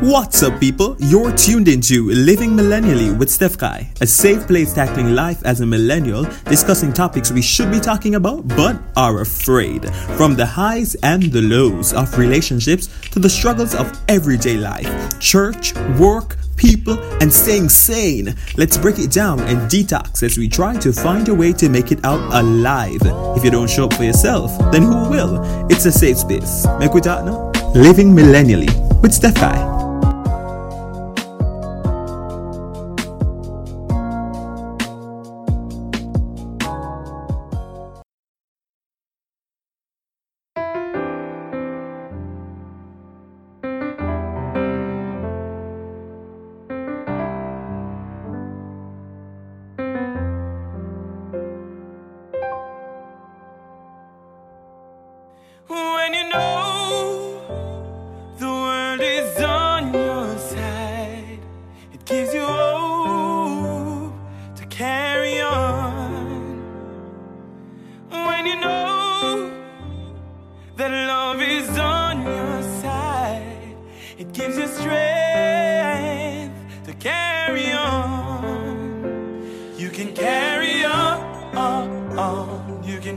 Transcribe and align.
What's 0.00 0.42
up, 0.42 0.60
people? 0.60 0.94
You're 0.98 1.32
tuned 1.32 1.68
into 1.68 2.10
Living 2.10 2.50
Millennially 2.50 3.16
with 3.16 3.30
Steph 3.30 3.56
Kai, 3.56 3.90
a 4.02 4.06
safe 4.06 4.46
place 4.46 4.74
tackling 4.74 5.14
life 5.14 5.42
as 5.46 5.62
a 5.62 5.66
millennial, 5.66 6.24
discussing 6.44 6.92
topics 6.92 7.32
we 7.32 7.40
should 7.40 7.70
be 7.70 7.80
talking 7.80 8.14
about 8.14 8.46
but 8.46 8.78
are 8.94 9.22
afraid. 9.22 9.88
From 10.18 10.34
the 10.34 10.44
highs 10.44 10.96
and 10.96 11.22
the 11.22 11.40
lows 11.40 11.94
of 11.94 12.18
relationships 12.18 12.88
to 13.10 13.18
the 13.18 13.30
struggles 13.30 13.74
of 13.74 13.90
everyday 14.06 14.58
life, 14.58 15.18
church, 15.18 15.74
work, 15.98 16.36
people, 16.56 16.98
and 17.22 17.32
staying 17.32 17.70
sane. 17.70 18.34
Let's 18.58 18.76
break 18.76 18.98
it 18.98 19.10
down 19.10 19.40
and 19.40 19.70
detox 19.70 20.22
as 20.22 20.36
we 20.36 20.46
try 20.46 20.76
to 20.76 20.92
find 20.92 21.26
a 21.28 21.34
way 21.34 21.54
to 21.54 21.70
make 21.70 21.90
it 21.90 22.04
out 22.04 22.20
alive. 22.34 23.00
If 23.34 23.42
you 23.42 23.50
don't 23.50 23.70
show 23.70 23.86
up 23.86 23.94
for 23.94 24.04
yourself, 24.04 24.58
then 24.72 24.82
who 24.82 25.08
will? 25.08 25.42
It's 25.70 25.86
a 25.86 25.92
safe 25.92 26.18
space. 26.18 26.66
Make? 26.78 26.92
Living 26.92 28.14
Millennially 28.14 29.00
with 29.00 29.14
Steph. 29.14 29.75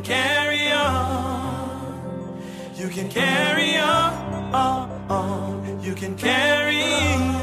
Carry 0.09 0.71
on. 0.71 2.41
You 2.75 2.89
can 2.89 3.07
carry 3.09 3.77
on, 3.77 4.11
on. 4.55 5.83
You 5.83 5.93
can 5.93 6.15
carry 6.15 6.81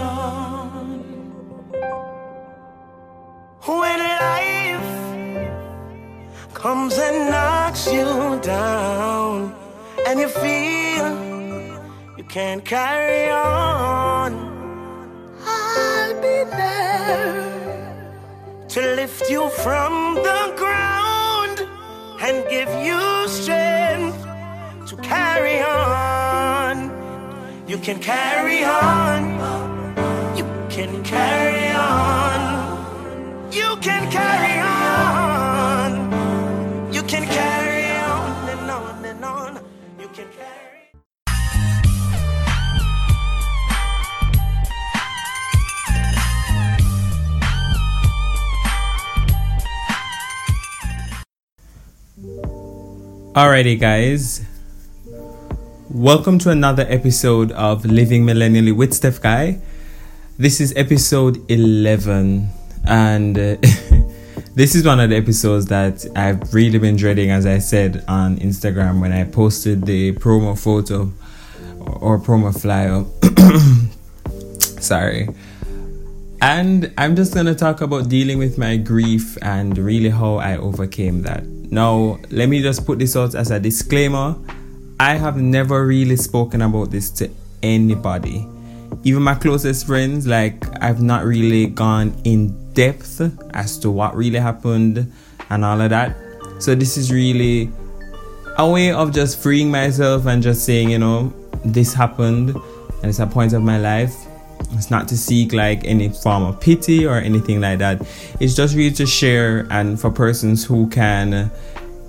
on. 0.01 0.99
When 3.81 3.99
life 4.27 4.91
comes 6.55 6.99
and 6.99 7.31
knocks 7.31 7.87
you 7.93 8.41
down, 8.43 9.55
and 10.07 10.19
you 10.19 10.29
feel 10.29 11.09
you 12.19 12.25
can't 12.25 12.65
carry 12.65 13.31
on, 13.31 14.31
I'll 15.47 16.15
be 16.15 16.39
there 16.61 17.47
to 18.69 18.81
lift 19.01 19.31
you 19.31 19.49
from 19.51 19.93
the 20.27 20.46
and 22.27 22.45
give 22.51 22.69
you 22.85 23.29
strength 23.29 24.21
to 24.89 24.97
carry 24.97 25.61
on. 25.63 26.91
You 27.69 27.79
can 27.79 28.01
carry 28.01 28.65
on. 28.65 29.21
You 30.37 30.45
can 30.69 31.05
carry 31.05 31.71
on. 31.71 32.41
You 33.53 33.77
can 33.81 34.11
carry 34.11 34.59
on. 34.61 34.66
Alrighty, 53.37 53.79
guys. 53.79 54.43
Welcome 55.91 56.39
to 56.39 56.49
another 56.49 56.87
episode 56.89 57.53
of 57.53 57.85
Living 57.85 58.25
Millennially 58.25 58.75
with 58.75 58.95
Steph 58.95 59.21
Kai. 59.21 59.61
This 60.39 60.59
is 60.59 60.73
episode 60.75 61.45
11, 61.51 62.49
and 62.89 63.37
uh, 63.37 63.57
this 64.55 64.75
is 64.75 64.87
one 64.87 65.01
of 65.01 65.11
the 65.11 65.17
episodes 65.17 65.67
that 65.67 66.07
I've 66.17 66.55
really 66.55 66.79
been 66.79 66.97
dreading, 66.97 67.31
as 67.31 67.45
I 67.45 67.59
said 67.59 68.03
on 68.09 68.39
Instagram 68.39 69.03
when 69.03 69.13
I 69.13 69.25
posted 69.25 69.85
the 69.85 70.13
promo 70.13 70.59
photo 70.59 71.13
or 72.01 72.19
promo 72.19 72.59
flyer. 72.59 73.05
Sorry. 74.81 75.29
And 76.41 76.91
I'm 76.97 77.15
just 77.15 77.35
going 77.35 77.45
to 77.45 77.55
talk 77.55 77.83
about 77.83 78.09
dealing 78.09 78.39
with 78.39 78.57
my 78.57 78.79
grief 78.79 79.37
and 79.43 79.77
really 79.77 80.09
how 80.09 80.37
I 80.37 80.57
overcame 80.57 81.21
that. 81.21 81.45
Now, 81.71 82.19
let 82.31 82.49
me 82.49 82.63
just 82.63 82.87
put 82.87 82.99
this 82.99 83.17
out 83.17 83.35
as 83.35 83.51
a 83.51 83.59
disclaimer. 83.59 84.37
I 85.01 85.17
have 85.17 85.37
never 85.37 85.87
really 85.87 86.17
spoken 86.17 86.63
about 86.63 86.91
this 86.91 87.11
to 87.13 87.31
anybody. 87.63 88.49
Even 89.03 89.23
my 89.23 89.35
closest 89.35 89.87
friends, 89.87 90.27
like, 90.27 90.65
I've 90.83 91.03
not 91.03 91.25
really 91.25 91.67
gone 91.67 92.15
in 92.25 92.73
depth 92.73 93.21
as 93.55 93.79
to 93.79 93.91
what 93.91 94.17
really 94.17 94.39
happened 94.39 95.13
and 95.51 95.65
all 95.65 95.81
of 95.81 95.91
that. 95.91 96.17
So, 96.59 96.75
this 96.75 96.97
is 96.97 97.13
really 97.13 97.71
a 98.59 98.69
way 98.69 98.91
of 98.93 99.13
just 99.13 99.43
freeing 99.43 99.71
myself 99.71 100.27
and 100.27 100.43
just 100.43 100.65
saying, 100.65 100.91
you 100.91 100.99
know, 100.99 101.33
this 101.65 101.93
happened 101.93 102.51
and 102.51 103.05
it's 103.05 103.19
a 103.19 103.27
point 103.27 103.53
of 103.53 103.63
my 103.63 103.79
life. 103.79 104.26
It's 104.73 104.91
not 104.91 105.09
to 105.09 105.17
seek 105.17 105.53
like 105.53 105.85
any 105.85 106.09
form 106.09 106.45
of 106.45 106.61
pity 106.61 107.07
or 107.07 107.17
anything 107.17 107.61
like 107.61 107.79
that. 107.79 108.07
It's 108.41 108.55
just 108.55 108.75
really 108.75 108.95
to 108.97 109.07
share 109.07 109.67
and 109.71 109.99
for 109.99 110.11
persons 110.11 110.65
who 110.65 110.89
can 110.89 111.51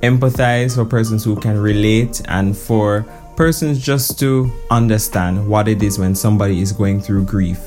empathize, 0.02 0.76
for 0.76 0.86
persons 0.86 1.24
who 1.24 1.36
can 1.36 1.58
relate, 1.58 2.22
and 2.28 2.58
for 2.58 3.06
persons 3.36 3.80
just 3.80 4.20
to 4.20 4.52
understand 4.72 5.48
what 5.48 5.68
it 5.68 5.82
is 5.84 6.00
when 6.00 6.16
somebody 6.16 6.62
is 6.62 6.72
going 6.72 7.00
through 7.02 7.26
grief. 7.26 7.60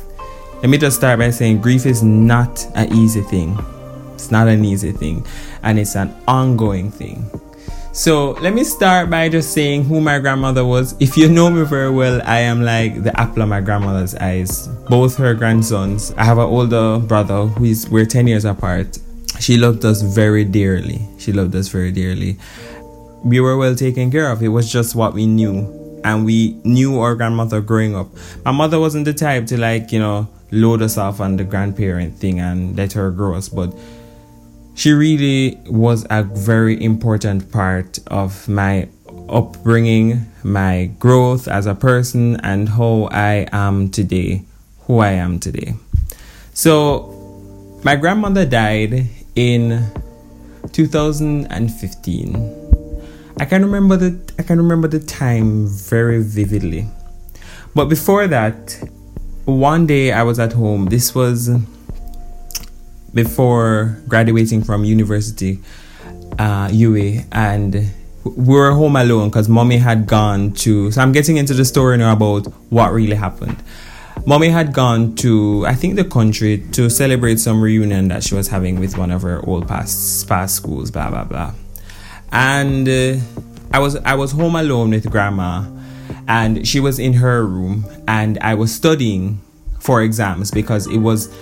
Let 0.56 0.68
me 0.68 0.78
just 0.78 0.96
start 0.96 1.18
by 1.18 1.30
saying 1.30 1.60
grief 1.60 1.86
is 1.86 2.02
not 2.02 2.66
an 2.74 2.92
easy 2.92 3.22
thing. 3.22 3.58
It's 4.14 4.30
not 4.30 4.48
an 4.48 4.64
easy 4.64 4.92
thing, 4.92 5.26
and 5.62 5.78
it's 5.78 5.96
an 5.96 6.14
ongoing 6.28 6.90
thing. 6.90 7.30
So 7.92 8.32
let 8.40 8.54
me 8.54 8.62
start 8.62 9.10
by 9.10 9.28
just 9.28 9.52
saying 9.52 9.84
who 9.84 10.00
my 10.00 10.20
grandmother 10.20 10.64
was. 10.64 10.94
If 11.00 11.16
you 11.16 11.28
know 11.28 11.50
me 11.50 11.64
very 11.64 11.90
well, 11.90 12.22
I 12.24 12.38
am 12.38 12.62
like 12.62 13.02
the 13.02 13.18
apple 13.20 13.42
of 13.42 13.48
my 13.48 13.60
grandmother's 13.60 14.14
eyes. 14.14 14.68
Both 14.88 15.16
her 15.16 15.34
grandsons. 15.34 16.12
I 16.16 16.22
have 16.24 16.38
an 16.38 16.44
older 16.44 17.04
brother 17.04 17.46
who 17.46 17.64
is 17.64 17.90
we're 17.90 18.06
10 18.06 18.28
years 18.28 18.44
apart. 18.44 18.98
She 19.40 19.56
loved 19.56 19.84
us 19.84 20.02
very 20.02 20.44
dearly. 20.44 21.00
She 21.18 21.32
loved 21.32 21.52
us 21.56 21.66
very 21.66 21.90
dearly. 21.90 22.38
We 23.24 23.40
were 23.40 23.56
well 23.56 23.74
taken 23.74 24.12
care 24.12 24.30
of. 24.30 24.40
It 24.40 24.48
was 24.48 24.70
just 24.70 24.94
what 24.94 25.12
we 25.12 25.26
knew. 25.26 26.00
And 26.04 26.24
we 26.24 26.60
knew 26.62 27.00
our 27.00 27.16
grandmother 27.16 27.60
growing 27.60 27.96
up. 27.96 28.06
My 28.44 28.52
mother 28.52 28.78
wasn't 28.78 29.04
the 29.04 29.14
type 29.14 29.46
to 29.46 29.58
like, 29.58 29.90
you 29.90 29.98
know, 29.98 30.28
load 30.52 30.80
us 30.80 30.96
off 30.96 31.20
on 31.20 31.36
the 31.36 31.44
grandparent 31.44 32.16
thing 32.18 32.38
and 32.38 32.76
let 32.76 32.92
her 32.92 33.10
grow 33.10 33.34
us, 33.34 33.48
but 33.48 33.74
she 34.80 34.92
really 34.94 35.60
was 35.66 36.06
a 36.08 36.22
very 36.22 36.82
important 36.82 37.52
part 37.52 37.98
of 38.06 38.48
my 38.48 38.88
upbringing, 39.28 40.24
my 40.42 40.86
growth 40.98 41.46
as 41.48 41.66
a 41.66 41.74
person, 41.74 42.36
and 42.36 42.66
how 42.66 43.06
I 43.12 43.46
am 43.52 43.90
today, 43.90 44.42
who 44.86 45.00
I 45.00 45.10
am 45.10 45.38
today. 45.38 45.74
So, 46.54 47.14
my 47.84 47.94
grandmother 47.94 48.46
died 48.46 49.06
in 49.36 49.84
2015. 50.72 52.56
I 53.38 53.44
can 53.44 53.62
remember 53.62 53.98
the 53.98 54.18
I 54.38 54.42
can 54.44 54.56
remember 54.56 54.88
the 54.88 55.00
time 55.00 55.66
very 55.66 56.22
vividly. 56.22 56.88
But 57.74 57.90
before 57.90 58.26
that, 58.28 58.82
one 59.44 59.86
day 59.86 60.12
I 60.12 60.22
was 60.22 60.38
at 60.38 60.54
home. 60.54 60.86
This 60.86 61.14
was 61.14 61.50
before 63.14 63.98
graduating 64.08 64.62
from 64.62 64.84
university, 64.84 65.58
uh, 66.38 66.68
UA, 66.72 67.22
and 67.32 67.90
we 68.24 68.54
were 68.54 68.72
home 68.72 68.96
alone 68.96 69.30
because 69.30 69.48
mommy 69.48 69.78
had 69.78 70.06
gone 70.06 70.52
to. 70.52 70.90
So 70.90 71.00
I'm 71.00 71.12
getting 71.12 71.36
into 71.36 71.54
the 71.54 71.64
story 71.64 71.96
now 71.96 72.12
about 72.12 72.46
what 72.70 72.92
really 72.92 73.16
happened. 73.16 73.56
Mommy 74.26 74.50
had 74.50 74.74
gone 74.74 75.14
to, 75.16 75.64
I 75.66 75.74
think, 75.74 75.96
the 75.96 76.04
country 76.04 76.58
to 76.72 76.90
celebrate 76.90 77.40
some 77.40 77.62
reunion 77.62 78.08
that 78.08 78.22
she 78.22 78.34
was 78.34 78.48
having 78.48 78.78
with 78.78 78.98
one 78.98 79.10
of 79.10 79.22
her 79.22 79.40
old 79.46 79.66
past 79.66 80.28
past 80.28 80.56
schools. 80.56 80.90
Blah 80.90 81.10
blah 81.10 81.24
blah, 81.24 81.54
and 82.30 82.88
uh, 82.88 83.16
I 83.72 83.78
was 83.78 83.96
I 83.96 84.14
was 84.14 84.32
home 84.32 84.56
alone 84.56 84.90
with 84.90 85.10
grandma, 85.10 85.64
and 86.28 86.66
she 86.66 86.80
was 86.80 86.98
in 86.98 87.14
her 87.14 87.46
room, 87.46 87.86
and 88.06 88.38
I 88.40 88.54
was 88.54 88.74
studying 88.74 89.40
for 89.78 90.02
exams 90.02 90.50
because 90.50 90.86
it 90.86 90.98
was 90.98 91.34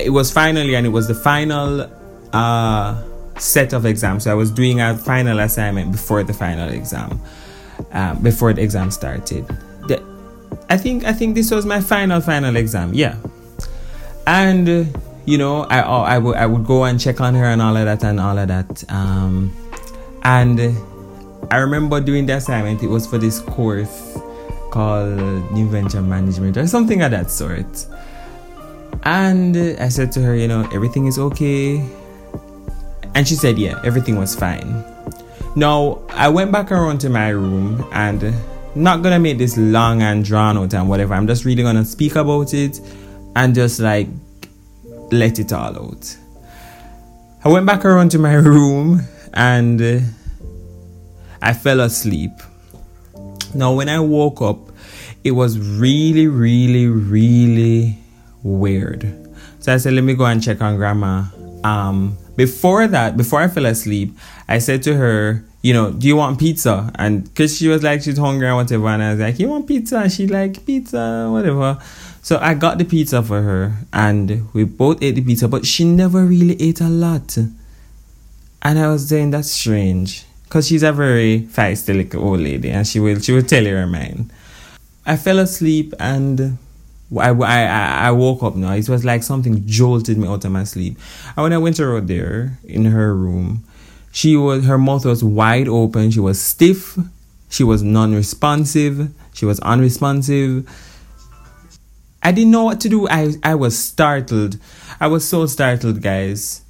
it 0.00 0.10
was 0.10 0.32
finally 0.32 0.74
and 0.74 0.86
it 0.86 0.90
was 0.90 1.08
the 1.08 1.14
final 1.14 1.90
uh, 2.32 3.02
set 3.38 3.72
of 3.72 3.86
exams. 3.86 4.24
So 4.24 4.30
I 4.30 4.34
was 4.34 4.50
doing 4.50 4.80
a 4.80 4.96
final 4.96 5.40
assignment 5.40 5.92
before 5.92 6.22
the 6.22 6.32
final 6.32 6.68
exam, 6.68 7.20
uh, 7.92 8.14
before 8.14 8.52
the 8.52 8.62
exam 8.62 8.90
started. 8.90 9.46
The, 9.88 10.02
I 10.68 10.76
think 10.76 11.04
I 11.04 11.12
think 11.12 11.34
this 11.34 11.50
was 11.50 11.66
my 11.66 11.80
final 11.80 12.20
final 12.20 12.56
exam. 12.56 12.94
Yeah, 12.94 13.16
and 14.26 14.68
uh, 14.68 14.84
you 15.24 15.38
know 15.38 15.62
I 15.64 15.82
oh, 15.82 16.02
I 16.02 16.18
would 16.18 16.36
I 16.36 16.46
would 16.46 16.64
go 16.64 16.84
and 16.84 17.00
check 17.00 17.20
on 17.20 17.34
her 17.34 17.44
and 17.44 17.62
all 17.62 17.76
of 17.76 17.84
that 17.84 18.04
and 18.04 18.20
all 18.20 18.38
of 18.38 18.48
that. 18.48 18.84
Um, 18.90 19.54
and 20.22 20.60
I 21.50 21.58
remember 21.58 22.00
doing 22.00 22.26
the 22.26 22.36
assignment. 22.36 22.82
It 22.82 22.88
was 22.88 23.06
for 23.06 23.18
this 23.18 23.40
course 23.40 24.18
called 24.70 25.52
New 25.52 25.68
Venture 25.68 26.02
Management 26.02 26.56
or 26.56 26.66
something 26.66 27.02
of 27.02 27.12
that 27.12 27.30
sort. 27.30 27.86
And 29.06 29.56
I 29.78 29.88
said 29.88 30.10
to 30.12 30.22
her, 30.22 30.34
you 30.34 30.48
know, 30.48 30.68
everything 30.72 31.06
is 31.06 31.16
okay. 31.16 31.76
And 33.14 33.26
she 33.26 33.36
said, 33.36 33.56
yeah, 33.56 33.80
everything 33.84 34.16
was 34.16 34.34
fine. 34.34 34.84
Now, 35.54 36.02
I 36.10 36.28
went 36.28 36.50
back 36.50 36.72
around 36.72 36.98
to 37.02 37.08
my 37.08 37.28
room 37.28 37.88
and 37.92 38.34
not 38.74 39.02
gonna 39.02 39.20
make 39.20 39.38
this 39.38 39.56
long 39.56 40.02
and 40.02 40.24
drawn 40.24 40.58
out 40.58 40.74
and 40.74 40.88
whatever. 40.88 41.14
I'm 41.14 41.28
just 41.28 41.44
really 41.44 41.62
gonna 41.62 41.84
speak 41.84 42.16
about 42.16 42.52
it 42.52 42.80
and 43.36 43.54
just 43.54 43.78
like 43.78 44.08
let 45.12 45.38
it 45.38 45.52
all 45.52 45.76
out. 45.76 46.16
I 47.44 47.48
went 47.48 47.64
back 47.64 47.84
around 47.84 48.10
to 48.10 48.18
my 48.18 48.34
room 48.34 49.02
and 49.32 50.02
I 51.40 51.52
fell 51.52 51.78
asleep. 51.78 52.32
Now, 53.54 53.72
when 53.72 53.88
I 53.88 54.00
woke 54.00 54.42
up, 54.42 54.72
it 55.22 55.30
was 55.30 55.60
really, 55.60 56.26
really, 56.26 56.88
really 56.88 57.98
weird. 58.46 59.12
So 59.60 59.74
I 59.74 59.78
said, 59.78 59.94
let 59.94 60.04
me 60.04 60.14
go 60.14 60.24
and 60.24 60.42
check 60.42 60.60
on 60.60 60.76
grandma. 60.76 61.24
Um, 61.64 62.16
before 62.36 62.86
that, 62.86 63.16
before 63.16 63.40
I 63.40 63.48
fell 63.48 63.66
asleep, 63.66 64.16
I 64.48 64.58
said 64.58 64.82
to 64.84 64.94
her, 64.94 65.44
you 65.62 65.72
know, 65.72 65.90
do 65.90 66.06
you 66.06 66.14
want 66.14 66.38
pizza? 66.38 66.92
And 66.94 67.24
because 67.24 67.56
she 67.56 67.66
was 67.66 67.82
like, 67.82 68.02
she's 68.02 68.18
hungry 68.18 68.46
and 68.46 68.56
whatever. 68.56 68.86
And 68.86 69.02
I 69.02 69.10
was 69.10 69.20
like, 69.20 69.38
you 69.40 69.48
want 69.48 69.66
pizza? 69.66 69.98
And 69.98 70.12
she 70.12 70.28
like, 70.28 70.64
pizza, 70.64 71.28
whatever. 71.30 71.78
So 72.22 72.38
I 72.38 72.54
got 72.54 72.78
the 72.78 72.84
pizza 72.84 73.22
for 73.22 73.42
her 73.42 73.72
and 73.92 74.48
we 74.52 74.64
both 74.64 75.02
ate 75.02 75.16
the 75.16 75.22
pizza, 75.22 75.48
but 75.48 75.66
she 75.66 75.84
never 75.84 76.24
really 76.24 76.60
ate 76.62 76.80
a 76.80 76.88
lot. 76.88 77.36
And 77.36 78.78
I 78.78 78.88
was 78.88 79.08
saying, 79.08 79.32
that's 79.32 79.50
strange. 79.50 80.24
Because 80.44 80.68
she's 80.68 80.84
a 80.84 80.92
very 80.92 81.40
feisty 81.40 81.96
little 81.96 82.22
old 82.22 82.40
lady 82.40 82.70
and 82.70 82.86
she 82.86 83.00
will, 83.00 83.18
she 83.18 83.32
will 83.32 83.42
tell 83.42 83.64
you 83.64 83.74
her 83.74 83.86
mind. 83.86 84.30
I 85.04 85.16
fell 85.16 85.40
asleep 85.40 85.94
and 85.98 86.58
I, 87.16 87.30
I, 87.30 88.08
I 88.08 88.10
woke 88.10 88.42
up 88.42 88.56
now. 88.56 88.72
It 88.72 88.88
was 88.88 89.04
like 89.04 89.22
something 89.22 89.66
jolted 89.66 90.18
me 90.18 90.26
out 90.26 90.44
of 90.44 90.50
my 90.50 90.64
sleep. 90.64 90.98
And 91.36 91.44
when 91.44 91.52
I 91.52 91.58
went 91.58 91.78
around 91.78 92.08
there 92.08 92.58
in 92.64 92.86
her 92.86 93.14
room, 93.14 93.64
she 94.12 94.36
was 94.36 94.64
her 94.64 94.78
mouth 94.78 95.04
was 95.04 95.22
wide 95.22 95.68
open. 95.68 96.10
She 96.10 96.20
was 96.20 96.40
stiff. 96.40 96.98
She 97.48 97.62
was 97.62 97.82
non-responsive. 97.82 99.10
She 99.34 99.44
was 99.44 99.60
unresponsive. 99.60 100.68
I 102.22 102.32
didn't 102.32 102.50
know 102.50 102.64
what 102.64 102.80
to 102.80 102.88
do. 102.88 103.08
I 103.08 103.34
I 103.42 103.54
was 103.54 103.78
startled. 103.78 104.58
I 104.98 105.06
was 105.06 105.26
so 105.28 105.46
startled, 105.46 106.02
guys 106.02 106.65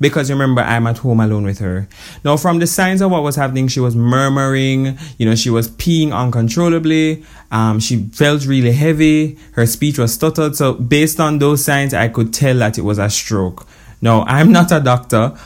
because 0.00 0.30
remember 0.30 0.62
I'm 0.62 0.86
at 0.86 0.98
home 0.98 1.20
alone 1.20 1.44
with 1.44 1.58
her. 1.58 1.88
Now 2.24 2.36
from 2.36 2.58
the 2.58 2.66
signs 2.66 3.00
of 3.00 3.10
what 3.10 3.22
was 3.22 3.36
happening, 3.36 3.68
she 3.68 3.80
was 3.80 3.96
murmuring, 3.96 4.98
you 5.18 5.26
know, 5.26 5.34
she 5.34 5.50
was 5.50 5.68
peeing 5.68 6.12
uncontrollably, 6.12 7.24
um, 7.50 7.80
she 7.80 8.04
felt 8.08 8.46
really 8.46 8.72
heavy, 8.72 9.38
her 9.52 9.66
speech 9.66 9.98
was 9.98 10.14
stuttered. 10.14 10.56
So 10.56 10.74
based 10.74 11.20
on 11.20 11.38
those 11.38 11.64
signs, 11.64 11.94
I 11.94 12.08
could 12.08 12.32
tell 12.32 12.56
that 12.58 12.78
it 12.78 12.82
was 12.82 12.98
a 12.98 13.10
stroke. 13.10 13.66
Now 14.00 14.22
I'm 14.24 14.52
not 14.52 14.72
a 14.72 14.80
doctor. 14.80 15.36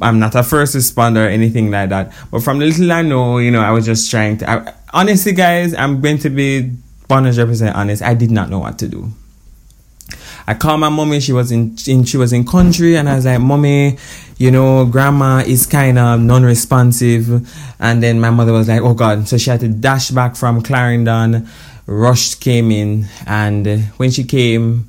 I'm 0.00 0.18
not 0.18 0.34
a 0.34 0.42
first 0.42 0.74
responder 0.74 1.24
or 1.24 1.28
anything 1.28 1.70
like 1.70 1.90
that. 1.90 2.12
But 2.30 2.42
from 2.42 2.58
the 2.58 2.66
little 2.66 2.90
I 2.90 3.02
know, 3.02 3.38
you 3.38 3.52
know, 3.52 3.60
I 3.60 3.70
was 3.70 3.86
just 3.86 4.10
trying 4.10 4.38
to. 4.38 4.50
I, 4.50 4.74
honestly, 4.92 5.30
guys, 5.32 5.74
I'm 5.74 6.00
going 6.00 6.18
to 6.18 6.30
be 6.30 6.72
100% 7.08 7.74
honest. 7.74 8.02
I 8.02 8.14
did 8.14 8.32
not 8.32 8.50
know 8.50 8.58
what 8.58 8.78
to 8.80 8.88
do. 8.88 9.12
I 10.46 10.54
called 10.54 10.80
my 10.80 10.88
mommy. 10.88 11.20
She 11.20 11.32
was 11.32 11.52
in, 11.52 11.76
in 11.86 12.04
she 12.04 12.16
was 12.16 12.32
in 12.32 12.44
country, 12.44 12.96
and 12.96 13.08
I 13.08 13.16
was 13.16 13.24
like, 13.24 13.40
"Mommy, 13.40 13.98
you 14.38 14.50
know, 14.50 14.84
grandma 14.86 15.38
is 15.38 15.66
kind 15.66 15.98
of 15.98 16.20
non-responsive." 16.20 17.48
And 17.78 18.02
then 18.02 18.20
my 18.20 18.30
mother 18.30 18.52
was 18.52 18.68
like, 18.68 18.82
"Oh 18.82 18.94
God!" 18.94 19.28
So 19.28 19.38
she 19.38 19.50
had 19.50 19.60
to 19.60 19.68
dash 19.68 20.10
back 20.10 20.36
from 20.36 20.62
Clarendon. 20.62 21.48
Rushed 21.86 22.40
came 22.40 22.70
in, 22.70 23.06
and 23.26 23.84
when 23.96 24.10
she 24.10 24.24
came, 24.24 24.88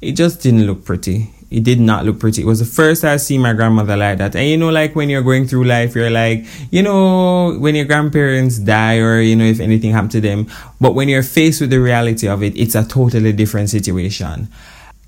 it 0.00 0.12
just 0.12 0.42
didn't 0.42 0.66
look 0.66 0.84
pretty. 0.84 1.30
It 1.50 1.64
did 1.64 1.80
not 1.80 2.06
look 2.06 2.18
pretty. 2.18 2.42
It 2.42 2.46
was 2.46 2.60
the 2.60 2.64
first 2.64 3.04
I 3.04 3.18
see 3.18 3.36
my 3.36 3.52
grandmother 3.52 3.94
like 3.94 4.18
that. 4.18 4.34
And 4.34 4.48
you 4.48 4.56
know, 4.56 4.70
like 4.70 4.96
when 4.96 5.10
you're 5.10 5.22
going 5.22 5.46
through 5.46 5.64
life, 5.64 5.94
you're 5.94 6.10
like, 6.10 6.46
you 6.70 6.82
know, 6.82 7.58
when 7.58 7.74
your 7.74 7.84
grandparents 7.84 8.58
die 8.58 8.98
or, 8.98 9.20
you 9.20 9.36
know, 9.36 9.44
if 9.44 9.60
anything 9.60 9.90
happened 9.90 10.12
to 10.12 10.20
them. 10.22 10.46
But 10.80 10.94
when 10.94 11.10
you're 11.10 11.22
faced 11.22 11.60
with 11.60 11.68
the 11.68 11.78
reality 11.78 12.26
of 12.26 12.42
it, 12.42 12.56
it's 12.56 12.74
a 12.74 12.84
totally 12.84 13.32
different 13.34 13.68
situation 13.68 14.48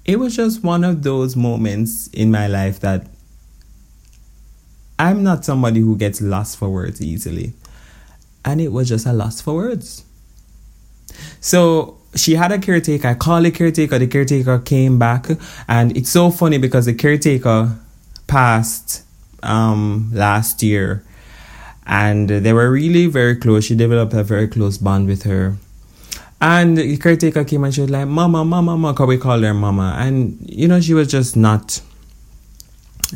it 0.05 0.19
was 0.19 0.37
just 0.37 0.63
one 0.63 0.85
of 0.85 1.03
those 1.03 1.35
moments 1.35 2.09
in 2.09 2.31
my 2.31 2.47
life 2.47 2.81
that 2.81 3.07
I'm 4.99 5.23
not 5.23 5.45
somebody 5.45 5.81
who 5.81 5.97
gets 5.97 6.21
lost 6.21 6.59
for 6.59 6.69
words 6.69 7.01
easily. 7.01 7.55
And 8.45 8.61
it 8.61 8.69
was 8.69 8.89
just 8.89 9.07
a 9.07 9.13
loss 9.13 9.41
for 9.41 9.55
words. 9.55 10.05
So 11.41 11.99
she 12.15 12.35
had 12.35 12.53
a 12.53 12.59
caretaker. 12.59 13.09
I 13.09 13.15
called 13.15 13.45
the 13.45 13.51
caretaker. 13.51 13.99
The 13.99 14.07
caretaker 14.07 14.59
came 14.59 14.99
back. 14.99 15.27
And 15.69 15.97
it's 15.97 16.11
so 16.11 16.31
funny 16.31 16.59
because 16.59 16.87
the 16.87 16.95
caretaker 16.95 17.77
passed 18.27 19.05
um, 19.43 20.11
last 20.13 20.63
year. 20.63 21.03
And 21.87 22.29
they 22.29 22.53
were 22.53 22.71
really 22.71 23.07
very 23.07 23.37
close. 23.37 23.65
She 23.65 23.75
developed 23.75 24.13
a 24.13 24.23
very 24.23 24.49
close 24.49 24.79
bond 24.79 25.07
with 25.07 25.25
her. 25.25 25.57
And 26.41 26.77
the 26.77 26.97
caretaker 26.99 27.45
came 27.45 27.65
and 27.65 27.75
she 27.75 27.81
was 27.81 27.91
like, 27.91 28.07
Mama, 28.07 28.45
Mama, 28.45 28.77
Mama, 28.77 29.07
we 29.07 29.19
call 29.19 29.41
her 29.41 29.55
Mama. 29.55 29.97
And, 29.99 30.39
you 30.49 30.69
know, 30.69 30.81
she 30.81 30.95
was 30.95 31.09
just 31.09 31.37
not, 31.37 31.81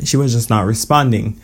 she 0.03 0.17
was 0.17 0.33
just 0.33 0.49
not 0.49 0.65
responding. 0.65 1.39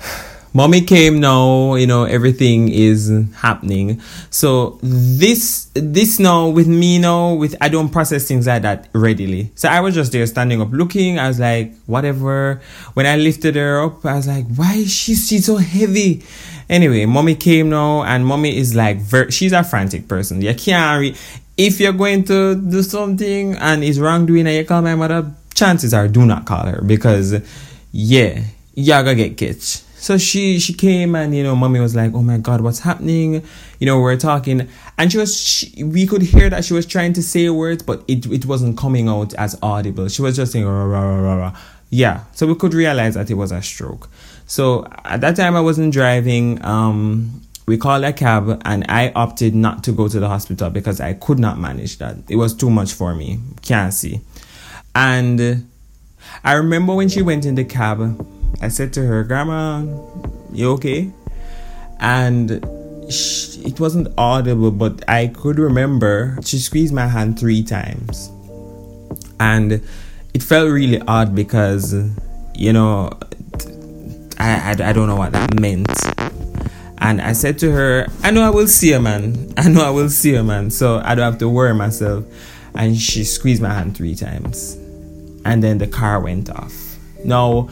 Mommy 0.54 0.80
came 0.80 1.20
now, 1.20 1.74
you 1.74 1.86
know, 1.86 2.04
everything 2.04 2.70
is 2.70 3.12
happening. 3.34 4.00
So 4.30 4.78
this, 4.82 5.68
this 5.74 6.18
now 6.18 6.48
with 6.48 6.66
me 6.66 6.98
now, 6.98 7.34
with, 7.34 7.54
I 7.60 7.68
don't 7.68 7.90
process 7.90 8.26
things 8.26 8.46
like 8.46 8.62
that 8.62 8.88
readily. 8.94 9.50
So 9.54 9.68
I 9.68 9.80
was 9.80 9.94
just 9.94 10.12
there 10.12 10.24
standing 10.26 10.62
up 10.62 10.70
looking. 10.70 11.18
I 11.18 11.28
was 11.28 11.38
like, 11.38 11.74
whatever. 11.84 12.62
When 12.94 13.04
I 13.04 13.16
lifted 13.16 13.56
her 13.56 13.82
up, 13.82 14.06
I 14.06 14.14
was 14.14 14.28
like, 14.28 14.46
why 14.54 14.76
is 14.76 14.90
she, 14.90 15.14
she 15.14 15.40
so 15.40 15.56
heavy? 15.56 16.22
Anyway, 16.68 17.06
mommy 17.06 17.34
came 17.34 17.70
now, 17.70 18.02
and 18.02 18.26
mommy 18.26 18.56
is 18.56 18.74
like, 18.74 18.98
ver- 18.98 19.30
she's 19.30 19.52
a 19.52 19.62
frantic 19.62 20.08
person. 20.08 20.42
You 20.42 20.54
can't 20.54 21.00
re- 21.00 21.16
if 21.56 21.80
you're 21.80 21.92
going 21.92 22.24
to 22.24 22.54
do 22.54 22.82
something 22.82 23.54
and 23.54 23.82
it's 23.82 23.98
wrongdoing 23.98 24.46
and 24.46 24.56
you 24.56 24.64
call 24.64 24.82
my 24.82 24.94
mother, 24.94 25.32
chances 25.54 25.94
are 25.94 26.08
do 26.08 26.26
not 26.26 26.44
call 26.44 26.66
her 26.66 26.82
because, 26.82 27.40
yeah, 27.92 28.42
you're 28.74 29.02
gonna 29.02 29.14
get 29.14 29.36
catch. 29.36 29.82
So 29.98 30.18
she 30.18 30.58
she 30.60 30.74
came 30.74 31.16
and 31.16 31.34
you 31.34 31.42
know, 31.42 31.56
mommy 31.56 31.80
was 31.80 31.96
like, 31.96 32.12
"Oh 32.14 32.22
my 32.22 32.36
God, 32.38 32.60
what's 32.60 32.80
happening?" 32.80 33.42
You 33.80 33.86
know, 33.86 34.00
we 34.00 34.12
are 34.12 34.16
talking, 34.16 34.68
and 34.98 35.10
she 35.10 35.18
was 35.18 35.36
she, 35.36 35.82
we 35.82 36.06
could 36.06 36.22
hear 36.22 36.50
that 36.50 36.64
she 36.64 36.74
was 36.74 36.84
trying 36.84 37.14
to 37.14 37.22
say 37.22 37.48
words, 37.48 37.82
but 37.82 38.04
it 38.06 38.26
it 38.26 38.44
wasn't 38.44 38.76
coming 38.76 39.08
out 39.08 39.32
as 39.34 39.58
audible. 39.62 40.08
She 40.08 40.20
was 40.22 40.36
just 40.36 40.52
saying, 40.52 40.66
rah, 40.66 40.84
rah, 40.84 41.16
rah, 41.16 41.34
rah. 41.36 41.56
"Yeah." 41.90 42.24
So 42.34 42.46
we 42.46 42.54
could 42.54 42.74
realize 42.74 43.14
that 43.14 43.30
it 43.30 43.34
was 43.34 43.50
a 43.50 43.62
stroke. 43.62 44.08
So 44.46 44.86
at 45.04 45.20
that 45.20 45.36
time, 45.36 45.56
I 45.56 45.60
wasn't 45.60 45.92
driving. 45.92 46.64
Um, 46.64 47.42
we 47.66 47.76
called 47.76 48.04
a 48.04 48.12
cab, 48.12 48.62
and 48.64 48.84
I 48.88 49.10
opted 49.14 49.54
not 49.54 49.82
to 49.84 49.92
go 49.92 50.06
to 50.06 50.20
the 50.20 50.28
hospital 50.28 50.70
because 50.70 51.00
I 51.00 51.14
could 51.14 51.40
not 51.40 51.58
manage 51.58 51.98
that. 51.98 52.16
It 52.28 52.36
was 52.36 52.54
too 52.54 52.70
much 52.70 52.92
for 52.92 53.14
me. 53.14 53.40
Can't 53.62 53.92
see. 53.92 54.20
And 54.94 55.66
I 56.44 56.52
remember 56.52 56.94
when 56.94 57.08
she 57.08 57.22
went 57.22 57.44
in 57.44 57.56
the 57.56 57.64
cab, 57.64 58.24
I 58.62 58.68
said 58.68 58.92
to 58.94 59.02
her, 59.02 59.24
"Grandma, 59.24 59.82
you 60.52 60.70
okay?" 60.72 61.10
And 61.98 62.64
she, 63.12 63.62
it 63.62 63.80
wasn't 63.80 64.08
audible, 64.16 64.70
but 64.70 65.02
I 65.08 65.26
could 65.26 65.58
remember 65.58 66.38
she 66.44 66.58
squeezed 66.58 66.94
my 66.94 67.08
hand 67.08 67.38
three 67.38 67.64
times, 67.64 68.30
and 69.40 69.82
it 70.34 70.42
felt 70.42 70.70
really 70.70 71.00
odd 71.08 71.34
because 71.34 71.94
you 72.54 72.72
know 72.72 73.10
I, 74.38 74.70
I, 74.72 74.88
I 74.88 74.92
don't 74.92 75.06
know 75.06 75.16
what 75.16 75.32
that 75.32 75.60
meant. 75.60 75.88
And 76.98 77.20
I 77.20 77.32
said 77.32 77.58
to 77.60 77.70
her, 77.70 78.06
I 78.22 78.30
know 78.30 78.42
I 78.42 78.50
will 78.50 78.68
see 78.68 78.92
a 78.92 79.00
man. 79.00 79.52
I 79.56 79.68
know 79.68 79.84
I 79.84 79.90
will 79.90 80.08
see 80.08 80.34
a 80.34 80.42
man. 80.42 80.70
So 80.70 81.00
I 81.04 81.14
don't 81.14 81.24
have 81.24 81.38
to 81.38 81.48
worry 81.48 81.74
myself. 81.74 82.24
And 82.74 82.96
she 82.96 83.24
squeezed 83.24 83.62
my 83.62 83.72
hand 83.72 83.96
three 83.96 84.14
times. 84.14 84.74
And 85.44 85.62
then 85.62 85.78
the 85.78 85.86
car 85.86 86.20
went 86.20 86.50
off. 86.50 86.96
Now, 87.24 87.68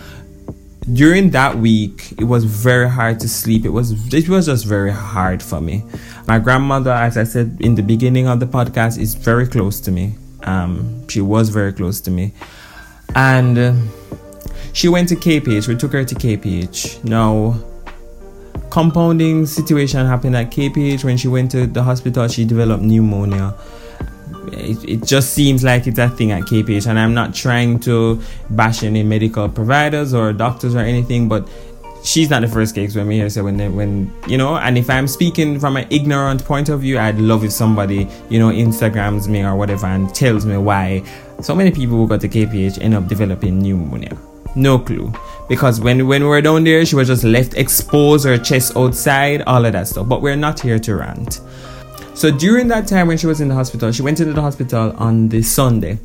during 0.92 1.30
that 1.30 1.56
week 1.56 2.12
it 2.18 2.25
was 2.25 2.44
very 2.44 2.90
hard 2.90 3.18
to 3.18 3.26
sleep 3.26 3.64
it 3.64 3.71
was 3.71 4.12
it 4.12 4.28
was 4.28 4.44
just 4.44 4.66
very 4.66 4.92
hard 4.92 5.42
for 5.42 5.59
me 5.59 5.83
my 6.28 6.38
grandmother 6.38 6.92
as 6.92 7.16
i 7.16 7.25
said 7.25 7.56
in 7.61 7.75
the 7.75 7.83
beginning 7.83 8.28
of 8.28 8.38
the 8.38 8.44
podcast 8.47 8.99
is 8.99 9.14
very 9.14 9.47
close 9.47 9.80
to 9.80 9.90
me 9.90 10.14
um, 10.42 11.09
she 11.09 11.23
was 11.23 11.49
very 11.49 11.73
close 11.73 12.02
to 12.02 12.11
me 12.11 12.35
and 13.16 13.56
uh, 13.56 13.73
she 14.75 14.88
went 14.88 15.09
to 15.09 15.16
kph 15.16 15.66
we 15.66 15.75
took 15.75 15.93
her 15.93 16.04
to 16.04 16.14
kph 16.14 17.02
now 17.04 17.57
compounding 18.71 19.47
situation 19.47 20.04
happened 20.04 20.37
at 20.37 20.50
kph 20.50 21.02
when 21.04 21.16
she 21.16 21.28
went 21.28 21.50
to 21.50 21.66
the 21.66 21.83
hospital 21.83 22.28
she 22.28 22.45
developed 22.45 22.83
pneumonia. 22.83 23.54
It, 24.52 24.88
it 24.88 25.04
just 25.04 25.33
seems 25.33 25.64
like 25.64 25.87
it's 25.87 25.99
a 25.99 26.09
thing 26.09 26.33
at 26.33 26.43
KPH, 26.43 26.87
and 26.87 26.99
I'm 26.99 27.14
not 27.14 27.35
trying 27.35 27.81
to 27.81 28.21
bash 28.50 28.83
any 28.83 29.02
medical 29.02 29.49
providers 29.49 30.12
or 30.12 30.33
doctors 30.33 30.75
or 30.75 30.81
anything, 30.81 31.28
but 31.28 31.49
she's 32.02 32.31
not 32.31 32.43
the 32.43 32.49
first 32.49 32.75
case 32.75 32.95
when 32.95 33.07
we 33.07 33.14
hear 33.14 33.31
so 33.31 33.43
when 33.43 33.57
they, 33.57 33.69
when 33.69 34.12
you 34.26 34.37
know 34.37 34.57
and 34.57 34.76
if 34.76 34.90
i'm 34.90 35.09
speaking 35.09 35.59
from 35.59 35.78
an 35.78 35.87
ignorant 35.88 36.45
point 36.45 36.69
of 36.69 36.81
view 36.81 36.99
i'd 36.99 37.16
love 37.16 37.43
if 37.43 37.50
somebody 37.50 38.07
you 38.28 38.38
know 38.38 38.50
instagrams 38.50 39.26
me 39.26 39.43
or 39.43 39.57
whatever 39.57 39.87
and 39.87 40.14
tells 40.14 40.45
me 40.45 40.59
why. 40.59 41.02
So 41.40 41.54
many 41.54 41.71
people 41.71 41.97
who 41.97 42.07
got 42.07 42.21
to 42.21 42.28
kph 42.28 42.78
end 42.83 42.95
up 42.95 43.09
developing 43.09 43.62
pneumonia 43.62 44.14
no 44.54 44.78
clue 44.78 45.12
because 45.49 45.80
when 45.80 46.06
when 46.06 46.23
we 46.23 46.28
were 46.28 46.40
down 46.40 46.64
there 46.64 46.84
she 46.84 46.96
was 46.96 47.08
just 47.08 47.25
left 47.25 47.54
exposed 47.54 48.25
her 48.25 48.38
chest 48.38 48.76
outside 48.76 49.42
all 49.42 49.64
of 49.64 49.73
that 49.73 49.87
stuff 49.88 50.08
but 50.08 50.23
we're 50.23 50.37
not 50.37 50.58
here 50.61 50.78
to 50.78 50.96
rant 50.96 51.40
so 52.14 52.30
during 52.30 52.68
that 52.68 52.87
time 52.87 53.08
when 53.08 53.18
she 53.18 53.26
was 53.26 53.40
in 53.40 53.49
the 53.49 53.54
hospital, 53.54 53.90
she 53.90 54.02
went 54.02 54.20
into 54.20 54.32
the 54.32 54.40
hospital 54.40 54.94
on 54.96 55.28
the 55.28 55.42
Sunday 55.42 55.99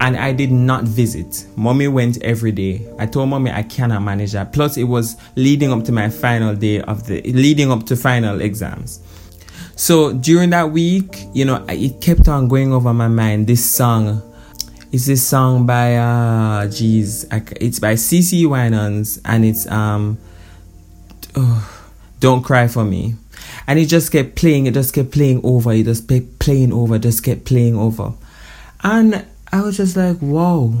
and 0.00 0.16
I 0.16 0.32
did 0.32 0.52
not 0.52 0.84
visit. 0.84 1.46
Mommy 1.56 1.88
went 1.88 2.22
every 2.22 2.52
day. 2.52 2.86
I 2.96 3.06
told 3.06 3.28
mommy 3.28 3.50
I 3.50 3.64
cannot 3.64 4.02
manage 4.02 4.32
that. 4.32 4.52
Plus, 4.52 4.76
it 4.76 4.84
was 4.84 5.16
leading 5.34 5.72
up 5.72 5.84
to 5.86 5.92
my 5.92 6.10
final 6.10 6.54
day 6.54 6.80
of 6.82 7.08
the 7.08 7.22
leading 7.22 7.72
up 7.72 7.86
to 7.86 7.96
final 7.96 8.40
exams. 8.40 9.00
So 9.74 10.12
during 10.12 10.50
that 10.50 10.70
week, 10.70 11.24
you 11.34 11.44
know, 11.44 11.64
it 11.68 12.00
kept 12.00 12.28
on 12.28 12.46
going 12.46 12.72
over 12.72 12.94
my 12.94 13.08
mind. 13.08 13.48
This 13.48 13.68
song 13.68 14.22
is 14.92 15.08
a 15.08 15.16
song 15.16 15.66
by 15.66 15.96
uh, 15.96 16.64
it's 16.70 17.78
by 17.78 17.94
CeCe 17.94 18.46
Winans 18.46 19.20
and 19.24 19.44
it's 19.44 19.70
um, 19.70 20.18
oh, 21.36 21.88
don't 22.20 22.42
cry 22.42 22.68
for 22.68 22.84
me. 22.84 23.16
And 23.66 23.78
it 23.78 23.86
just 23.86 24.10
kept 24.12 24.34
playing 24.34 24.66
it 24.66 24.74
just 24.74 24.94
kept 24.94 25.10
playing 25.10 25.40
over 25.44 25.72
it 25.72 25.84
just 25.84 26.08
kept 26.08 26.38
playing 26.38 26.72
over 26.72 26.98
just 26.98 27.22
kept 27.22 27.44
playing 27.44 27.76
over. 27.76 28.12
And 28.82 29.24
i 29.50 29.62
was 29.62 29.78
just 29.78 29.96
like 29.96 30.18
whoa 30.18 30.74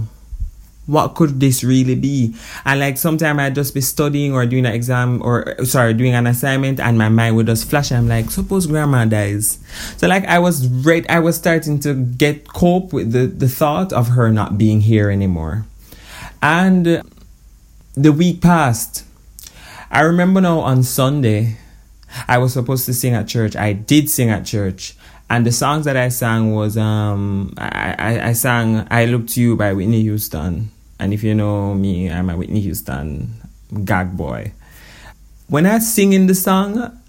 what 0.88 1.14
could 1.14 1.38
this 1.38 1.62
really 1.62 1.94
be 1.94 2.34
and 2.64 2.80
like 2.80 2.98
sometimes 2.98 3.38
i'd 3.38 3.54
just 3.54 3.74
be 3.74 3.80
studying 3.80 4.32
or 4.32 4.44
doing 4.46 4.66
an 4.66 4.72
exam 4.72 5.22
or 5.22 5.54
sorry 5.64 5.94
doing 5.94 6.14
an 6.14 6.26
assignment 6.26 6.80
and 6.80 6.98
my 6.98 7.08
mind 7.08 7.36
would 7.36 7.46
just 7.46 7.68
flash 7.70 7.92
i'm 7.92 8.08
like 8.08 8.30
suppose 8.30 8.66
grandma 8.66 9.04
dies 9.04 9.58
so 9.96 10.08
like 10.08 10.24
i 10.24 10.38
was 10.38 10.66
right 10.66 11.08
i 11.08 11.20
was 11.20 11.36
starting 11.36 11.78
to 11.78 11.94
get 11.94 12.48
cope 12.48 12.92
with 12.92 13.12
the 13.12 13.26
the 13.26 13.48
thought 13.48 13.92
of 13.92 14.08
her 14.08 14.32
not 14.32 14.58
being 14.58 14.80
here 14.80 15.10
anymore 15.10 15.66
and 16.42 17.02
the 17.94 18.12
week 18.12 18.40
passed 18.40 19.04
i 19.90 20.00
remember 20.00 20.40
now 20.40 20.58
on 20.58 20.82
sunday 20.82 21.56
I 22.26 22.38
was 22.38 22.52
supposed 22.52 22.86
to 22.86 22.94
sing 22.94 23.14
at 23.14 23.28
church. 23.28 23.56
I 23.56 23.72
did 23.72 24.10
sing 24.10 24.30
at 24.30 24.46
church. 24.46 24.96
And 25.30 25.44
the 25.44 25.52
songs 25.52 25.84
that 25.84 25.96
I 25.96 26.08
sang 26.08 26.54
was 26.54 26.78
um 26.78 27.52
I, 27.58 27.94
I, 27.98 28.28
I 28.28 28.32
sang 28.32 28.86
I 28.90 29.04
Look 29.04 29.26
to 29.28 29.40
You 29.40 29.56
by 29.56 29.72
Whitney 29.74 30.02
Houston. 30.02 30.70
And 30.98 31.14
if 31.14 31.22
you 31.22 31.34
know 31.34 31.74
me, 31.74 32.10
I'm 32.10 32.28
a 32.30 32.36
Whitney 32.36 32.60
Houston 32.60 33.32
gag 33.84 34.16
boy. 34.16 34.52
When 35.48 35.66
I 35.66 35.78
sing 35.78 36.12
in 36.12 36.26
the 36.26 36.34
song, 36.34 37.00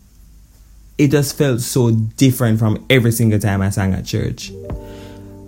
it 0.98 1.12
just 1.12 1.38
felt 1.38 1.62
so 1.62 1.91
different 1.91 2.60
from 2.60 2.86
every 2.89 3.12
single 3.12 3.39
time 3.39 3.62
I 3.62 3.69
sang 3.69 3.93
at 3.93 4.05
church. 4.05 4.51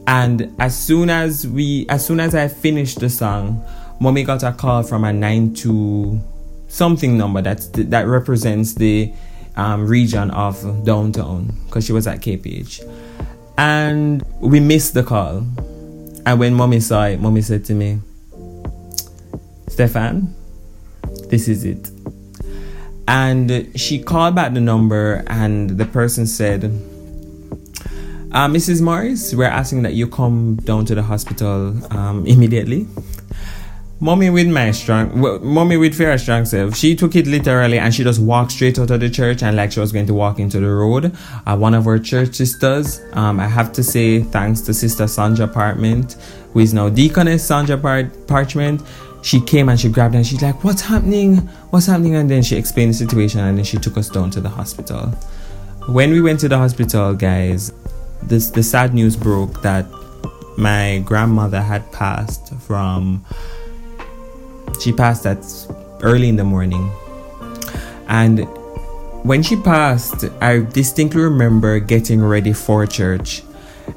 And 0.07 0.53
as 0.60 0.77
soon 0.77 1.10
as 1.10 1.45
we 1.48 1.86
as 1.89 2.05
soon 2.05 2.19
as 2.19 2.33
I 2.33 2.48
finished 2.48 3.00
the 3.00 3.10
song, 3.10 3.63
mommy 4.00 4.24
got 4.24 4.43
a 4.43 4.51
call 4.51 4.83
from 4.83 5.03
a 5.03 5.13
nine 5.13 5.53
two 5.53 6.19
something 6.67 7.17
number 7.17 7.41
that's 7.41 7.67
that 7.67 8.07
represents 8.07 8.74
the 8.74 9.13
um, 9.55 9.88
region 9.88 10.31
of 10.31 10.86
downtown 10.86 11.53
because 11.65 11.86
she 11.86 11.93
was 11.93 12.07
at 12.07 12.21
KPH. 12.21 12.81
And 13.57 14.24
we 14.39 14.60
missed 14.60 14.93
the 14.93 15.03
call. 15.03 15.43
And 16.25 16.39
when 16.39 16.53
mommy 16.53 16.79
saw 16.79 17.05
it, 17.05 17.19
mommy 17.19 17.41
said 17.41 17.65
to 17.65 17.74
me, 17.74 18.00
Stefan, 19.81 20.35
this 21.29 21.47
is 21.47 21.65
it. 21.65 21.89
And 23.07 23.71
she 23.75 23.97
called 23.97 24.35
back 24.35 24.53
the 24.53 24.61
number, 24.61 25.23
and 25.25 25.71
the 25.71 25.85
person 25.85 26.27
said, 26.27 26.65
uh, 28.31 28.47
Mrs. 28.47 28.83
Morris, 28.83 29.33
we're 29.33 29.45
asking 29.45 29.81
that 29.81 29.95
you 29.95 30.07
come 30.07 30.57
down 30.57 30.85
to 30.85 30.93
the 30.93 31.01
hospital 31.01 31.73
um, 31.91 32.27
immediately. 32.27 32.85
Mommy 34.00 34.29
with 34.29 34.50
my 34.50 34.69
strong, 34.69 35.19
well, 35.19 35.39
mommy 35.39 35.77
with 35.77 35.95
very 35.95 36.19
strong 36.19 36.45
self. 36.45 36.75
She 36.75 36.95
took 36.95 37.15
it 37.15 37.25
literally 37.25 37.79
and 37.79 37.91
she 37.91 38.03
just 38.03 38.19
walked 38.19 38.51
straight 38.51 38.77
out 38.77 38.91
of 38.91 39.00
the 39.00 39.09
church 39.09 39.41
and 39.41 39.55
like 39.55 39.71
she 39.71 39.79
was 39.79 39.91
going 39.91 40.05
to 40.07 40.13
walk 40.13 40.38
into 40.38 40.59
the 40.59 40.69
road. 40.69 41.15
Uh, 41.47 41.57
one 41.57 41.73
of 41.73 41.88
our 41.88 41.97
church 41.97 42.35
sisters, 42.35 43.01
um, 43.13 43.39
I 43.39 43.47
have 43.47 43.71
to 43.73 43.83
say 43.83 44.21
thanks 44.21 44.61
to 44.61 44.75
Sister 44.75 45.07
Sandra 45.07 45.47
Parchment, 45.47 46.17
who 46.53 46.59
is 46.59 46.71
now 46.71 46.89
Deaconess 46.89 47.47
Sandra 47.47 47.77
Par- 47.77 48.11
Parchment. 48.27 48.81
She 49.21 49.39
came 49.39 49.69
and 49.69 49.79
she 49.79 49.89
grabbed 49.89 50.15
and 50.15 50.25
she's 50.25 50.41
like, 50.41 50.63
"What's 50.63 50.81
happening? 50.81 51.37
What's 51.69 51.85
happening?" 51.85 52.15
And 52.15 52.29
then 52.29 52.41
she 52.41 52.55
explained 52.55 52.91
the 52.91 52.97
situation 52.97 53.41
and 53.41 53.57
then 53.57 53.65
she 53.65 53.77
took 53.77 53.97
us 53.97 54.09
down 54.09 54.31
to 54.31 54.41
the 54.41 54.49
hospital. 54.49 55.07
When 55.87 56.11
we 56.11 56.21
went 56.21 56.39
to 56.41 56.49
the 56.49 56.57
hospital, 56.57 57.13
guys, 57.13 57.71
this 58.23 58.49
the 58.49 58.63
sad 58.63 58.93
news 58.93 59.15
broke 59.15 59.61
that 59.61 59.85
my 60.57 60.99
grandmother 61.05 61.61
had 61.61 61.89
passed 61.91 62.53
from 62.55 63.23
she 64.81 64.91
passed 64.91 65.25
at 65.25 65.45
early 66.01 66.29
in 66.29 66.35
the 66.35 66.43
morning. 66.43 66.91
And 68.07 68.47
when 69.23 69.43
she 69.43 69.55
passed, 69.55 70.25
I 70.41 70.59
distinctly 70.59 71.21
remember 71.21 71.79
getting 71.79 72.23
ready 72.23 72.53
for 72.53 72.85
church. 72.87 73.43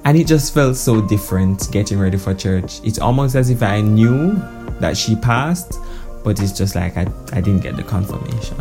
And 0.04 0.19
it 0.19 0.26
just 0.26 0.52
felt 0.52 0.76
so 0.76 1.00
different 1.00 1.71
getting 1.73 1.99
ready 1.99 2.19
for 2.19 2.35
church. 2.35 2.81
It's 2.85 2.99
almost 2.99 3.35
as 3.35 3.49
if 3.49 3.62
I 3.62 3.81
knew 3.81 4.35
that 4.81 4.97
she 4.97 5.16
passed, 5.16 5.78
but 6.25 6.40
it's 6.40 6.52
just 6.52 6.75
like 6.75 6.97
I, 6.97 7.07
I 7.33 7.40
didn't 7.40 7.62
get 7.62 7.76
the 7.76 7.83
confirmation. 7.83 8.57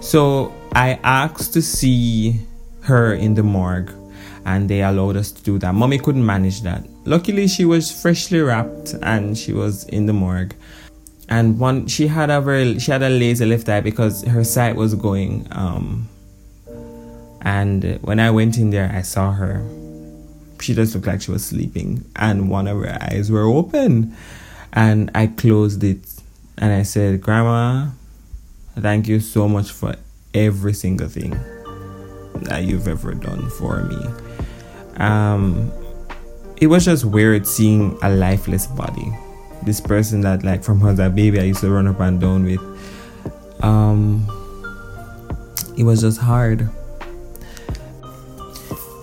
So 0.00 0.52
I 0.74 0.98
asked 1.04 1.52
to 1.54 1.62
see 1.62 2.40
her 2.82 3.14
in 3.14 3.34
the 3.34 3.42
morgue 3.42 3.92
and 4.44 4.68
they 4.68 4.82
allowed 4.82 5.16
us 5.16 5.30
to 5.30 5.42
do 5.42 5.58
that. 5.60 5.74
Mommy 5.74 5.98
couldn't 5.98 6.26
manage 6.26 6.62
that. 6.62 6.84
Luckily, 7.04 7.46
she 7.46 7.64
was 7.64 7.90
freshly 7.90 8.40
wrapped 8.40 8.94
and 9.02 9.38
she 9.38 9.52
was 9.52 9.84
in 9.84 10.06
the 10.06 10.12
morgue 10.12 10.54
and 11.32 11.58
one 11.58 11.86
she 11.86 12.06
had 12.06 12.28
a 12.28 12.40
very 12.42 12.78
she 12.78 12.90
had 12.90 13.02
a 13.02 13.08
lazy 13.08 13.46
left 13.46 13.66
eye 13.68 13.80
because 13.80 14.22
her 14.24 14.44
sight 14.44 14.76
was 14.76 14.94
going 14.94 15.46
um 15.52 16.06
and 17.40 17.98
when 18.02 18.20
i 18.20 18.30
went 18.30 18.58
in 18.58 18.68
there 18.68 18.90
i 18.94 19.00
saw 19.00 19.32
her 19.32 19.66
she 20.60 20.74
just 20.74 20.94
looked 20.94 21.06
like 21.06 21.22
she 21.22 21.30
was 21.30 21.44
sleeping 21.44 22.04
and 22.16 22.50
one 22.50 22.68
of 22.68 22.78
her 22.78 22.98
eyes 23.02 23.30
were 23.30 23.42
open 23.42 24.14
and 24.72 25.10
i 25.14 25.26
closed 25.26 25.82
it 25.84 25.98
and 26.58 26.72
i 26.72 26.82
said 26.82 27.20
grandma 27.20 27.88
thank 28.78 29.06
you 29.08 29.20
so 29.20 29.48
much 29.48 29.70
for 29.70 29.94
every 30.34 30.72
single 30.72 31.08
thing 31.08 31.30
that 32.42 32.64
you've 32.64 32.88
ever 32.88 33.14
done 33.14 33.48
for 33.50 33.82
me 33.84 34.06
um 34.96 35.70
it 36.60 36.66
was 36.68 36.84
just 36.84 37.04
weird 37.04 37.46
seeing 37.46 37.98
a 38.02 38.10
lifeless 38.10 38.66
body 38.66 39.12
this 39.64 39.80
person 39.80 40.20
that 40.22 40.42
like 40.42 40.62
from 40.62 40.80
her 40.80 40.92
that 40.92 41.14
baby 41.14 41.40
I 41.40 41.44
used 41.44 41.60
to 41.60 41.70
run 41.70 41.86
up 41.86 42.00
and 42.00 42.20
down 42.20 42.44
with. 42.44 42.60
Um, 43.62 44.26
it 45.76 45.84
was 45.84 46.00
just 46.00 46.20
hard. 46.20 46.68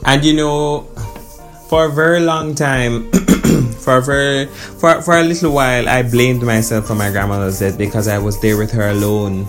And 0.05 0.23
you 0.23 0.33
know, 0.33 0.81
for 1.69 1.85
a 1.85 1.89
very 1.89 2.19
long 2.19 2.55
time, 2.55 3.09
for 3.89 3.98
a 3.98 4.01
very 4.01 4.46
for 4.46 5.01
for 5.01 5.17
a 5.17 5.24
little 5.24 5.51
while, 5.51 5.89
I 5.89 6.03
blamed 6.03 6.43
myself 6.43 6.88
for 6.88 6.96
my 6.96 7.10
grandmother's 7.10 7.60
death 7.60 7.77
because 7.77 8.08
I 8.08 8.19
was 8.19 8.39
there 8.39 8.58
with 8.58 8.72
her 8.72 8.89
alone. 8.89 9.48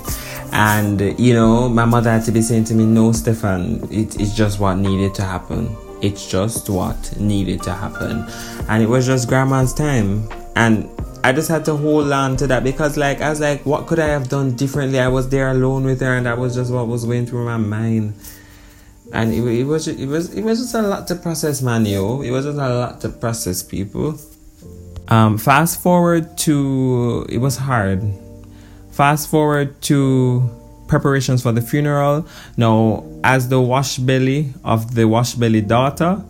And 0.53 1.19
you 1.19 1.35
know, 1.35 1.69
my 1.69 1.85
mother 1.85 2.11
had 2.11 2.25
to 2.25 2.33
be 2.33 2.41
saying 2.41 2.65
to 2.65 2.75
me, 2.75 2.87
"No, 2.87 3.13
Stefan, 3.13 3.87
it, 3.91 4.19
it's 4.19 4.35
just 4.35 4.59
what 4.59 4.77
needed 4.77 5.15
to 5.17 5.23
happen. 5.23 5.77
It's 6.01 6.27
just 6.27 6.71
what 6.71 7.21
needed 7.21 7.63
to 7.65 7.73
happen." 7.73 8.27
And 8.69 8.83
it 8.83 8.89
was 8.89 9.07
just 9.07 9.29
grandma's 9.29 9.75
time. 9.75 10.27
And 10.57 10.89
I 11.23 11.33
just 11.33 11.49
had 11.51 11.67
to 11.67 11.77
hold 11.77 12.11
on 12.11 12.37
to 12.39 12.47
that 12.47 12.65
because, 12.65 12.97
like, 12.97 13.21
I 13.21 13.29
was 13.29 13.41
like, 13.41 13.65
what 13.67 13.87
could 13.87 13.99
I 13.99 14.09
have 14.09 14.29
done 14.29 14.57
differently? 14.57 14.99
I 14.99 15.09
was 15.09 15.29
there 15.29 15.51
alone 15.51 15.85
with 15.85 16.01
her, 16.01 16.17
and 16.17 16.25
that 16.25 16.39
was 16.39 16.55
just 16.55 16.73
what 16.73 16.89
was 16.89 17.05
going 17.05 17.27
through 17.27 17.45
my 17.45 17.59
mind. 17.59 18.15
And 19.13 19.35
it, 19.35 19.43
it 19.45 19.65
was 19.65 19.89
it 19.89 20.07
was 20.07 20.33
it 20.35 20.43
was 20.43 20.61
just 20.61 20.75
a 20.75 20.83
lot 20.83 21.09
to 21.09 21.17
process, 21.17 21.63
man. 21.63 21.85
Yo, 21.85 22.23
it 22.23 22.31
was 22.31 22.45
just 22.45 22.59
a 22.59 22.75
lot 22.75 23.01
to 23.01 23.09
process, 23.09 23.63
people. 23.63 24.19
Um, 25.09 25.39
fast 25.39 25.83
forward 25.83 26.39
to 26.47 27.27
it 27.29 27.39
was 27.39 27.57
hard. 27.57 28.03
fast 28.93 29.31
forward 29.31 29.81
to 29.83 30.49
preparations 30.87 31.43
for 31.43 31.53
the 31.53 31.63
funeral. 31.63 32.27
Now, 32.57 33.05
as 33.25 33.49
the 33.49 33.61
wash 33.61 33.97
belly 33.99 34.53
of 34.63 34.95
the 34.95 35.07
wash 35.09 35.35
belly 35.35 35.63
daughter, 35.63 36.23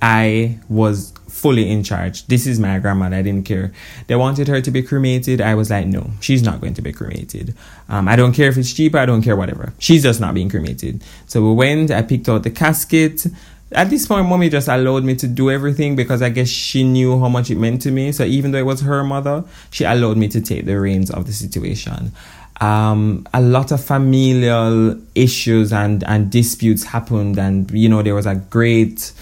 I 0.00 0.58
was 0.68 1.11
fully 1.32 1.68
in 1.70 1.82
charge. 1.82 2.26
This 2.26 2.46
is 2.46 2.60
my 2.60 2.78
grandmother. 2.78 3.16
I 3.16 3.22
didn't 3.22 3.46
care. 3.46 3.72
They 4.06 4.14
wanted 4.14 4.48
her 4.48 4.60
to 4.60 4.70
be 4.70 4.82
cremated. 4.82 5.40
I 5.40 5.54
was 5.54 5.70
like, 5.70 5.86
no, 5.86 6.10
she's 6.20 6.42
not 6.42 6.60
going 6.60 6.74
to 6.74 6.82
be 6.82 6.92
cremated. 6.92 7.54
Um, 7.88 8.06
I 8.06 8.16
don't 8.16 8.32
care 8.32 8.48
if 8.48 8.58
it's 8.58 8.72
cheaper. 8.72 8.98
I 8.98 9.06
don't 9.06 9.22
care 9.22 9.34
whatever. 9.34 9.72
She's 9.78 10.02
just 10.02 10.20
not 10.20 10.34
being 10.34 10.50
cremated. 10.50 11.02
So 11.26 11.42
we 11.42 11.54
went. 11.54 11.90
I 11.90 12.02
picked 12.02 12.28
out 12.28 12.42
the 12.42 12.50
casket. 12.50 13.26
At 13.72 13.88
this 13.88 14.06
point, 14.06 14.28
mommy 14.28 14.50
just 14.50 14.68
allowed 14.68 15.04
me 15.04 15.14
to 15.16 15.26
do 15.26 15.50
everything 15.50 15.96
because 15.96 16.20
I 16.20 16.28
guess 16.28 16.48
she 16.48 16.84
knew 16.84 17.18
how 17.18 17.28
much 17.28 17.50
it 17.50 17.56
meant 17.56 17.80
to 17.82 17.90
me. 17.90 18.12
So 18.12 18.24
even 18.24 18.52
though 18.52 18.58
it 18.58 18.66
was 18.66 18.82
her 18.82 19.02
mother, 19.02 19.42
she 19.70 19.84
allowed 19.84 20.18
me 20.18 20.28
to 20.28 20.40
take 20.42 20.66
the 20.66 20.78
reins 20.78 21.10
of 21.10 21.26
the 21.26 21.32
situation. 21.32 22.12
Um, 22.60 23.26
a 23.32 23.40
lot 23.40 23.72
of 23.72 23.82
familial 23.82 24.96
issues 25.14 25.72
and, 25.72 26.04
and 26.04 26.30
disputes 26.30 26.84
happened, 26.84 27.38
and 27.38 27.68
you 27.72 27.88
know, 27.88 28.02
there 28.02 28.14
was 28.14 28.26
a 28.26 28.36
great 28.36 29.12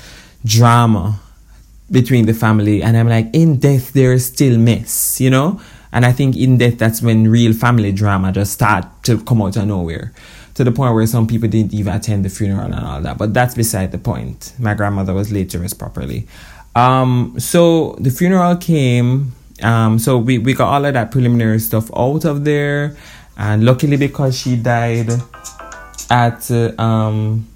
drama 0.44 1.20
between 1.90 2.26
the 2.26 2.34
family 2.34 2.82
and 2.82 2.96
i'm 2.96 3.08
like 3.08 3.28
in 3.32 3.58
death 3.58 3.92
there 3.92 4.12
is 4.12 4.26
still 4.26 4.58
mess 4.58 5.20
you 5.20 5.30
know? 5.30 5.60
And 5.92 6.06
i 6.06 6.12
think 6.12 6.36
in 6.36 6.58
death 6.58 6.78
that's 6.78 7.02
when 7.02 7.28
real 7.28 7.52
family 7.52 7.92
drama 7.92 8.32
just 8.32 8.52
start 8.52 8.84
to 9.04 9.20
come 9.22 9.42
out 9.42 9.56
of 9.56 9.66
nowhere. 9.66 10.12
To 10.54 10.64
the 10.64 10.72
point 10.72 10.94
where 10.94 11.06
some 11.06 11.26
people 11.26 11.48
didn't 11.48 11.72
even 11.72 11.94
attend 11.94 12.24
the 12.24 12.28
funeral 12.28 12.66
and 12.66 12.74
all 12.74 13.00
that 13.00 13.18
but 13.18 13.32
that's 13.32 13.54
beside 13.54 13.92
the 13.92 13.98
point. 13.98 14.52
My 14.58 14.74
grandmother 14.74 15.14
was 15.14 15.32
laid 15.32 15.50
to 15.50 15.58
rest 15.58 15.78
properly. 15.78 16.28
Um, 16.76 17.34
so 17.38 17.96
the 17.98 18.10
funeral 18.10 18.56
came 18.56 19.32
um, 19.62 19.98
so 19.98 20.18
we, 20.18 20.38
we 20.38 20.54
got 20.54 20.68
all 20.68 20.84
of 20.84 20.94
that 20.94 21.10
preliminary 21.10 21.58
stuff 21.58 21.90
out 21.96 22.24
of 22.24 22.44
there 22.44 22.96
and 23.36 23.64
luckily 23.64 23.96
because 23.96 24.38
she 24.38 24.56
died 24.56 25.10
at 26.10 26.50
uh, 26.50 26.80
um, 26.80 27.48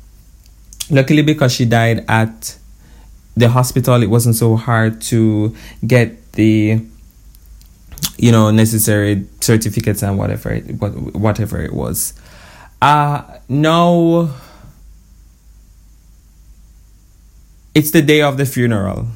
luckily 0.90 1.22
because 1.22 1.52
she 1.52 1.64
died 1.64 2.04
at 2.08 2.56
the 3.36 3.48
hospital 3.48 4.02
it 4.02 4.10
wasn't 4.10 4.36
so 4.36 4.56
hard 4.56 5.00
to 5.00 5.54
get 5.86 6.32
the 6.32 6.80
you 8.16 8.32
know 8.32 8.50
necessary 8.50 9.26
certificates 9.40 10.02
and 10.02 10.18
whatever 10.18 10.52
it, 10.52 10.62
whatever 11.14 11.60
it 11.60 11.72
was. 11.72 12.14
Uh 12.80 13.22
no. 13.48 14.30
It's 17.74 17.90
the 17.90 18.02
day 18.02 18.22
of 18.22 18.36
the 18.36 18.46
funeral. 18.46 19.08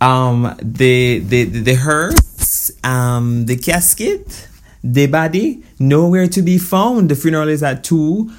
Um 0.00 0.54
the 0.60 1.20
the 1.20 1.44
the 1.44 1.74
hearse 1.74 2.70
um 2.84 3.46
the 3.46 3.56
casket 3.56 4.48
the 4.82 5.06
body 5.06 5.62
nowhere 5.78 6.26
to 6.28 6.42
be 6.42 6.58
found. 6.58 7.08
The 7.08 7.16
funeral 7.16 7.48
is 7.48 7.62
at 7.62 7.82
2 7.84 8.30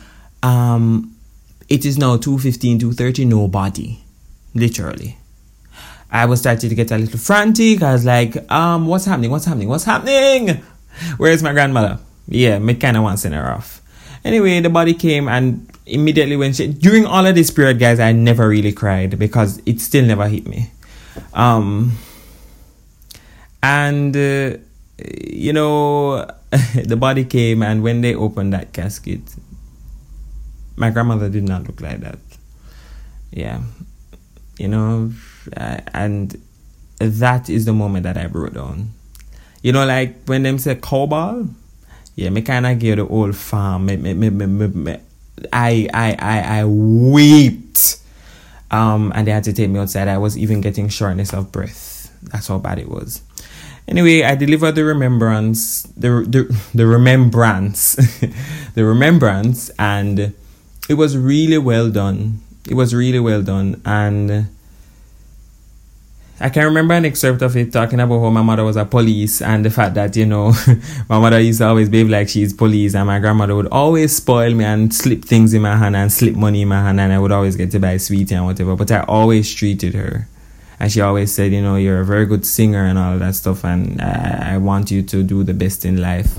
um 0.43 1.11
it 1.67 1.83
is 1.83 1.97
now 1.97 2.17
2.15 2.17 2.79
2.30 2.79 3.25
no 3.25 3.47
body 3.47 4.04
literally. 4.55 5.17
I 6.09 6.25
was 6.25 6.39
starting 6.39 6.69
to 6.69 6.75
get 6.75 6.91
a 6.91 6.97
little 6.97 7.19
frantic. 7.19 7.83
I 7.83 7.93
was 7.93 8.05
like, 8.05 8.49
um, 8.51 8.87
what's 8.87 9.05
happening? 9.05 9.31
What's 9.31 9.45
happening? 9.45 9.67
What's 9.67 9.83
happening? 9.83 10.63
Where's 11.17 11.43
my 11.43 11.51
grandmother? 11.51 11.99
Yeah, 12.27 12.57
me 12.59 12.75
kind 12.75 12.97
of 12.97 13.03
want 13.03 13.19
send 13.19 13.35
her 13.35 13.51
off. 13.51 13.81
Anyway, 14.23 14.59
the 14.61 14.69
body 14.69 14.93
came 14.93 15.27
and 15.27 15.69
immediately 15.85 16.35
when 16.35 16.53
she, 16.53 16.67
during 16.67 17.05
all 17.05 17.25
of 17.25 17.35
this 17.35 17.51
period, 17.51 17.79
guys, 17.79 17.99
I 17.99 18.11
never 18.11 18.47
really 18.47 18.71
cried 18.71 19.19
because 19.19 19.61
it 19.65 19.79
still 19.81 20.05
never 20.05 20.27
hit 20.27 20.47
me. 20.47 20.71
Um, 21.33 21.97
and, 23.61 24.15
uh, 24.15 24.57
you 24.97 25.53
know, 25.53 26.25
the 26.85 26.95
body 26.97 27.25
came 27.25 27.61
and 27.61 27.83
when 27.83 28.01
they 28.01 28.15
opened 28.15 28.53
that 28.53 28.73
casket, 28.73 29.21
my 30.75 30.89
grandmother 30.89 31.29
did 31.29 31.43
not 31.43 31.67
look 31.67 31.81
like 31.81 31.99
that. 31.99 32.19
Yeah, 33.31 33.61
you 34.57 34.67
know, 34.67 35.11
uh, 35.55 35.79
and 35.93 36.41
that 36.99 37.49
is 37.49 37.65
the 37.65 37.73
moment 37.73 38.03
that 38.03 38.17
I 38.17 38.27
broke 38.27 38.53
down. 38.53 38.91
You 39.61 39.71
know, 39.71 39.85
like 39.85 40.25
when 40.25 40.43
them 40.43 40.57
say 40.57 40.75
cowball, 40.75 41.53
yeah, 42.15 42.29
me 42.29 42.41
kind 42.41 42.65
of 42.65 42.79
give 42.79 42.97
the 42.97 43.07
old 43.07 43.35
farm. 43.35 43.87
Me, 43.87 43.97
me, 43.97 44.13
me, 44.13 44.29
me, 44.29 44.45
me, 44.45 44.67
me, 44.67 44.97
I, 45.51 45.89
I, 45.93 46.15
I, 46.19 46.59
I 46.59 46.63
wept. 46.65 47.99
Um, 48.71 49.11
and 49.15 49.27
they 49.27 49.31
had 49.31 49.43
to 49.45 49.53
take 49.53 49.69
me 49.69 49.79
outside. 49.79 50.07
I 50.07 50.17
was 50.17 50.37
even 50.37 50.61
getting 50.61 50.89
shortness 50.89 51.33
of 51.33 51.51
breath. 51.51 52.11
That's 52.23 52.47
how 52.47 52.57
bad 52.57 52.79
it 52.79 52.89
was. 52.89 53.21
Anyway, 53.87 54.23
I 54.23 54.35
delivered 54.35 54.73
the 54.73 54.83
remembrance, 54.83 55.83
the 55.83 56.25
the, 56.27 56.61
the 56.73 56.87
remembrance, 56.87 57.95
the 58.73 58.83
remembrance, 58.83 59.69
and 59.77 60.33
it 60.89 60.93
was 60.95 61.17
really 61.17 61.57
well 61.57 61.91
done 61.91 62.41
it 62.69 62.73
was 62.73 62.93
really 62.93 63.19
well 63.19 63.41
done 63.41 63.81
and 63.85 64.47
I 66.37 66.49
can 66.49 66.65
remember 66.65 66.93
an 66.93 67.05
excerpt 67.05 67.41
of 67.41 67.55
it 67.55 67.71
talking 67.71 67.99
about 68.01 68.19
how 68.19 68.29
my 68.29 68.41
mother 68.41 68.65
was 68.65 68.75
a 68.75 68.83
police 68.83 69.41
and 69.41 69.63
the 69.63 69.69
fact 69.69 69.95
that, 69.95 70.17
you 70.17 70.25
know, 70.25 70.51
my 71.09 71.17
mother 71.17 71.39
used 71.39 71.59
to 71.59 71.67
always 71.67 71.87
behave 71.87 72.09
like 72.09 72.27
she's 72.27 72.51
police 72.51 72.93
and 72.93 73.07
my 73.07 73.19
grandmother 73.19 73.55
would 73.55 73.67
always 73.67 74.17
spoil 74.17 74.53
me 74.53 74.65
and 74.65 74.93
slip 74.93 75.23
things 75.23 75.53
in 75.53 75.61
my 75.61 75.77
hand 75.77 75.95
and 75.95 76.11
slip 76.11 76.35
money 76.35 76.63
in 76.63 76.67
my 76.67 76.81
hand 76.81 76.99
and 76.99 77.13
I 77.13 77.19
would 77.19 77.31
always 77.31 77.55
get 77.55 77.71
to 77.71 77.79
buy 77.79 77.95
sweetie 77.95 78.35
and 78.35 78.45
whatever. 78.45 78.75
But 78.75 78.91
I 78.91 79.03
always 79.03 79.53
treated 79.53 79.93
her. 79.95 80.27
And 80.77 80.91
she 80.91 80.99
always 80.99 81.33
said, 81.33 81.53
you 81.53 81.61
know, 81.61 81.77
you're 81.77 82.01
a 82.01 82.05
very 82.05 82.25
good 82.25 82.45
singer 82.45 82.83
and 82.83 82.99
all 82.99 83.17
that 83.17 83.35
stuff 83.35 83.63
and 83.63 84.01
I, 84.01 84.55
I 84.55 84.57
want 84.57 84.91
you 84.91 85.03
to 85.03 85.23
do 85.23 85.45
the 85.45 85.53
best 85.53 85.85
in 85.85 86.01
life. 86.01 86.35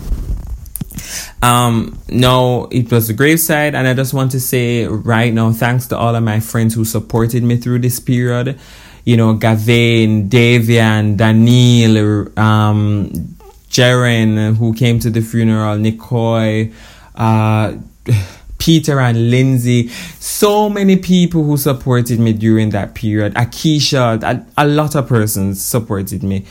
Um, 1.43 1.99
no, 2.09 2.69
it 2.71 2.91
was 2.91 3.09
the 3.09 3.15
graveside, 3.15 3.75
and 3.75 3.87
I 3.87 3.95
just 3.95 4.15
want 4.15 4.31
to 4.33 4.41
say 4.41 4.87
right 4.87 5.33
now, 5.33 5.53
thanks 5.53 5.87
to 5.89 5.99
all 5.99 6.15
of 6.15 6.23
my 6.23 6.41
friends 6.41 6.75
who 6.75 6.85
supported 6.85 7.43
me 7.43 7.57
through 7.57 7.81
this 7.81 8.01
period. 8.01 8.59
You 9.05 9.17
know, 9.17 9.35
Gavin, 9.35 10.29
Davian, 10.29 11.17
Daniel, 11.17 12.29
um, 12.39 13.37
Jaren, 13.71 14.57
who 14.57 14.75
came 14.75 14.99
to 15.01 15.11
the 15.11 15.21
funeral, 15.21 15.79
Nicole, 15.79 16.69
uh, 17.15 17.75
Peter 18.59 18.99
and 19.01 19.31
Lindsay, 19.31 19.89
so 20.19 20.69
many 20.69 20.97
people 20.97 21.45
who 21.45 21.57
supported 21.57 22.19
me 22.19 22.33
during 22.33 22.71
that 22.71 22.95
period. 22.95 23.35
Akisha, 23.35 24.23
a, 24.23 24.47
a 24.57 24.67
lot 24.67 24.97
of 24.97 25.07
persons 25.07 25.63
supported 25.63 26.23
me. 26.23 26.47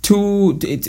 Two, 0.00 0.58
it, 0.62 0.88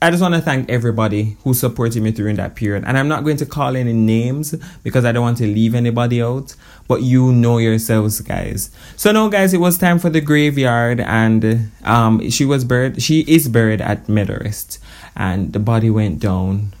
I 0.00 0.10
just 0.10 0.22
want 0.22 0.34
to 0.34 0.40
thank 0.40 0.70
everybody 0.70 1.36
who 1.42 1.52
supported 1.54 2.00
me 2.04 2.12
during 2.12 2.36
that 2.36 2.54
period. 2.54 2.84
And 2.86 2.96
I'm 2.96 3.08
not 3.08 3.24
going 3.24 3.36
to 3.38 3.46
call 3.46 3.76
any 3.76 3.92
names 3.92 4.54
because 4.84 5.04
I 5.04 5.10
don't 5.10 5.22
want 5.22 5.38
to 5.38 5.46
leave 5.46 5.74
anybody 5.74 6.22
out, 6.22 6.54
but 6.86 7.02
you 7.02 7.32
know 7.32 7.58
yourselves, 7.58 8.20
guys. 8.20 8.70
So 8.94 9.10
now, 9.10 9.26
guys, 9.28 9.52
it 9.52 9.58
was 9.58 9.76
time 9.76 9.98
for 9.98 10.08
the 10.08 10.20
graveyard, 10.20 11.00
and 11.00 11.72
um, 11.82 12.30
she 12.30 12.44
was 12.44 12.64
buried. 12.64 13.02
She 13.02 13.22
is 13.22 13.48
buried 13.48 13.80
at 13.80 14.06
Meadowrest, 14.06 14.78
and 15.16 15.52
the 15.52 15.58
body 15.58 15.90
went 15.90 16.20
down, 16.20 16.74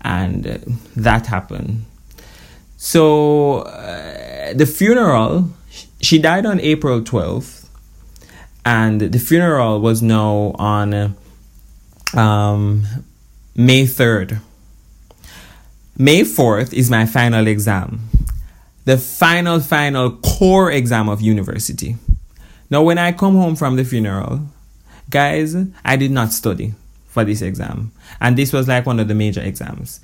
and 0.00 0.42
that 0.96 1.26
happened. 1.26 1.84
So 2.76 3.58
uh, 3.60 4.52
the 4.52 4.66
funeral, 4.66 5.50
she 6.00 6.18
died 6.18 6.44
on 6.44 6.58
April 6.58 7.02
12th, 7.02 7.68
and 8.66 9.00
the 9.00 9.18
funeral 9.20 9.80
was 9.80 10.02
now 10.02 10.56
on. 10.58 10.92
Uh, 10.92 11.12
um, 12.14 12.84
May 13.54 13.84
3rd. 13.84 14.40
May 15.96 16.22
4th 16.22 16.72
is 16.72 16.90
my 16.90 17.06
final 17.06 17.46
exam. 17.46 18.08
The 18.84 18.96
final, 18.96 19.60
final 19.60 20.12
core 20.12 20.70
exam 20.70 21.08
of 21.08 21.20
university. 21.20 21.96
Now, 22.70 22.82
when 22.82 22.98
I 22.98 23.12
come 23.12 23.34
home 23.34 23.56
from 23.56 23.76
the 23.76 23.84
funeral, 23.84 24.42
guys, 25.10 25.56
I 25.84 25.96
did 25.96 26.10
not 26.10 26.32
study 26.32 26.74
for 27.08 27.24
this 27.24 27.42
exam. 27.42 27.92
And 28.20 28.36
this 28.36 28.52
was 28.52 28.68
like 28.68 28.86
one 28.86 29.00
of 29.00 29.08
the 29.08 29.14
major 29.14 29.40
exams. 29.40 30.00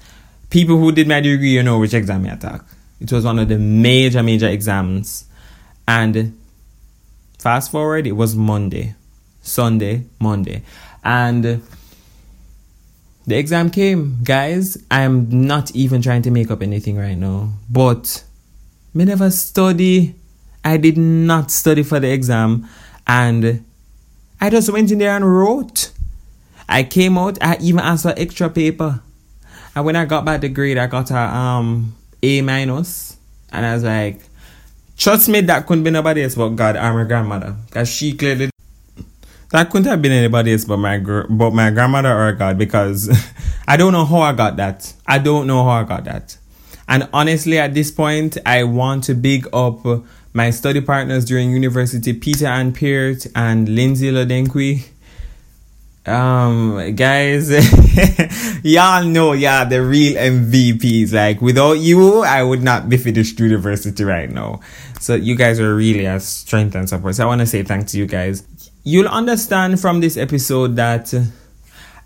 People 0.50 0.78
who 0.78 0.92
did 0.92 1.08
my 1.08 1.20
degree, 1.20 1.50
you 1.50 1.62
know 1.62 1.78
which 1.78 1.94
exam 1.94 2.26
I 2.26 2.36
took. 2.36 2.64
It 3.00 3.12
was 3.12 3.24
one 3.24 3.38
of 3.38 3.48
the 3.48 3.58
major, 3.58 4.22
major 4.22 4.48
exams. 4.48 5.26
And 5.86 6.36
fast 7.38 7.70
forward, 7.70 8.06
it 8.06 8.12
was 8.12 8.34
Monday, 8.34 8.94
Sunday, 9.42 10.04
Monday. 10.18 10.62
And 11.02 11.62
the 13.26 13.36
exam 13.38 13.70
came, 13.70 14.18
guys. 14.22 14.76
I'm 14.90 15.46
not 15.46 15.74
even 15.74 16.02
trying 16.02 16.22
to 16.22 16.30
make 16.30 16.50
up 16.50 16.62
anything 16.62 16.96
right 16.96 17.16
now. 17.16 17.50
But 17.70 18.24
me 18.92 19.04
never 19.04 19.30
study. 19.30 20.14
I 20.64 20.76
did 20.76 20.96
not 20.98 21.50
study 21.50 21.82
for 21.82 22.00
the 22.00 22.10
exam. 22.10 22.68
And 23.06 23.64
I 24.40 24.50
just 24.50 24.70
went 24.70 24.90
in 24.90 24.98
there 24.98 25.16
and 25.16 25.24
wrote. 25.24 25.90
I 26.68 26.82
came 26.82 27.18
out, 27.18 27.38
I 27.42 27.58
even 27.60 27.80
asked 27.80 28.04
for 28.04 28.14
extra 28.16 28.48
paper. 28.48 29.00
And 29.76 29.84
when 29.84 29.96
I 29.96 30.04
got 30.04 30.24
back 30.24 30.40
the 30.40 30.48
grade, 30.48 30.78
I 30.78 30.86
got 30.86 31.10
a 31.10 31.18
um 31.18 31.94
A. 32.22 32.38
And 32.38 32.50
I 32.50 33.74
was 33.74 33.84
like, 33.84 34.20
trust 34.96 35.28
me, 35.28 35.40
that 35.42 35.66
couldn't 35.66 35.84
be 35.84 35.90
nobody 35.90 36.22
else 36.22 36.34
but 36.34 36.50
God 36.50 36.76
or 36.76 36.94
my 36.94 37.04
grandmother. 37.04 37.54
Because 37.66 37.88
she 37.88 38.16
clearly 38.16 38.50
that 39.54 39.70
couldn't 39.70 39.86
have 39.86 40.02
been 40.02 40.10
anybody 40.10 40.52
else 40.52 40.64
but 40.64 40.78
my 40.78 40.98
gr- 40.98 41.28
but 41.30 41.52
my 41.52 41.70
grandmother 41.70 42.12
or 42.12 42.32
God 42.32 42.58
because 42.58 43.08
I 43.68 43.76
don't 43.76 43.92
know 43.92 44.04
how 44.04 44.18
I 44.18 44.32
got 44.32 44.56
that. 44.56 44.92
I 45.06 45.18
don't 45.18 45.46
know 45.46 45.62
how 45.62 45.82
I 45.82 45.84
got 45.84 46.04
that. 46.06 46.36
And 46.88 47.08
honestly, 47.12 47.56
at 47.58 47.72
this 47.72 47.92
point, 47.92 48.36
I 48.44 48.64
want 48.64 49.04
to 49.04 49.14
big 49.14 49.46
up 49.52 49.86
my 50.32 50.50
study 50.50 50.80
partners 50.80 51.24
during 51.24 51.52
university, 51.52 52.12
Peter 52.14 52.46
and 52.46 52.74
Peart 52.74 53.28
and 53.36 53.68
Lindsay 53.68 54.10
Lodenkwi. 54.10 54.88
Um, 56.04 56.96
guys, 56.96 57.48
y'all 58.64 59.04
know, 59.04 59.32
yeah, 59.32 59.64
the 59.64 59.82
real 59.82 60.16
MVPs. 60.16 61.14
Like, 61.14 61.40
without 61.40 61.74
you, 61.74 62.22
I 62.22 62.42
would 62.42 62.62
not 62.62 62.88
be 62.88 62.96
finished 62.96 63.38
university 63.38 64.02
right 64.02 64.28
now. 64.28 64.60
So, 65.00 65.14
you 65.14 65.36
guys 65.36 65.60
are 65.60 65.74
really 65.74 66.04
a 66.04 66.18
strength 66.20 66.74
and 66.74 66.88
support. 66.88 67.14
So, 67.14 67.22
I 67.22 67.26
want 67.26 67.40
to 67.40 67.46
say 67.46 67.62
thanks 67.62 67.92
to 67.92 67.98
you 67.98 68.06
guys. 68.06 68.42
You'll 68.84 69.08
understand 69.08 69.80
from 69.80 70.00
this 70.00 70.16
episode 70.18 70.76
that 70.76 71.12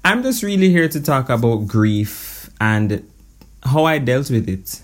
I'm 0.05 0.23
just 0.23 0.45
really 0.45 0.71
here 0.71 0.89
to 0.89 1.01
talk 1.01 1.29
about 1.29 1.67
grief 1.67 2.49
and 2.61 3.05
how 3.63 3.85
I 3.85 3.99
dealt 3.99 4.31
with 4.31 4.49
it. 4.49 4.81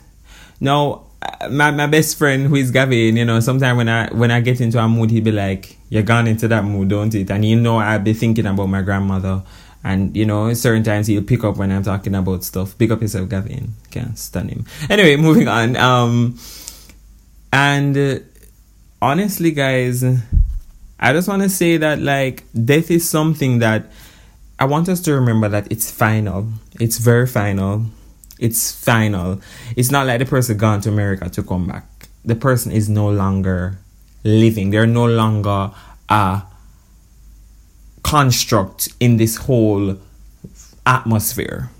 Now, 0.60 1.04
my, 1.50 1.70
my 1.70 1.86
best 1.86 2.18
friend 2.18 2.46
who 2.48 2.56
is 2.56 2.72
Gavin, 2.72 3.16
you 3.16 3.24
know, 3.24 3.38
sometimes 3.40 3.76
when 3.76 3.88
I 3.88 4.12
when 4.12 4.30
I 4.30 4.40
get 4.40 4.60
into 4.60 4.78
a 4.78 4.88
mood, 4.88 5.10
he'd 5.10 5.24
be 5.24 5.32
like, 5.32 5.76
"You're 5.88 6.02
gone 6.02 6.26
into 6.26 6.48
that 6.48 6.64
mood, 6.64 6.88
don't 6.88 7.14
it?" 7.14 7.30
And 7.30 7.44
you 7.44 7.60
know, 7.60 7.78
I'd 7.78 8.04
be 8.04 8.12
thinking 8.12 8.46
about 8.46 8.66
my 8.66 8.82
grandmother, 8.82 9.42
and 9.82 10.16
you 10.16 10.26
know, 10.26 10.52
certain 10.54 10.82
times 10.82 11.06
he'll 11.06 11.22
pick 11.22 11.44
up 11.44 11.56
when 11.56 11.70
I'm 11.70 11.82
talking 11.82 12.14
about 12.14 12.44
stuff. 12.44 12.76
Pick 12.76 12.90
up 12.90 13.00
yourself, 13.00 13.28
Gavin. 13.28 13.72
Can't 13.90 14.18
stand 14.18 14.50
him. 14.50 14.66
Anyway, 14.90 15.16
moving 15.16 15.48
on. 15.48 15.76
Um, 15.76 16.38
and 17.52 17.96
uh, 17.96 18.18
honestly, 19.00 19.52
guys, 19.52 20.04
I 21.04 21.12
just 21.12 21.28
want 21.28 21.42
to 21.42 21.48
say 21.48 21.76
that 21.76 22.00
like 22.00 22.44
death 22.52 22.90
is 22.90 23.08
something 23.08 23.58
that 23.58 23.86
I 24.58 24.64
want 24.64 24.88
us 24.88 25.00
to 25.00 25.14
remember 25.14 25.48
that 25.48 25.70
it's 25.70 25.90
final. 25.90 26.48
It's 26.80 26.98
very 26.98 27.26
final 27.26 27.86
it's 28.38 28.72
final. 28.72 29.40
It's 29.76 29.90
not 29.90 30.06
like 30.06 30.18
the 30.18 30.26
person 30.26 30.56
gone 30.56 30.80
to 30.82 30.88
America 30.88 31.28
to 31.28 31.42
come 31.42 31.66
back. 31.66 31.86
The 32.24 32.34
person 32.34 32.72
is 32.72 32.88
no 32.88 33.08
longer 33.08 33.78
living. 34.24 34.70
They're 34.70 34.86
no 34.86 35.06
longer 35.06 35.70
a 36.08 36.42
construct 38.02 38.88
in 39.00 39.16
this 39.16 39.36
whole 39.36 39.96
atmosphere. 40.86 41.70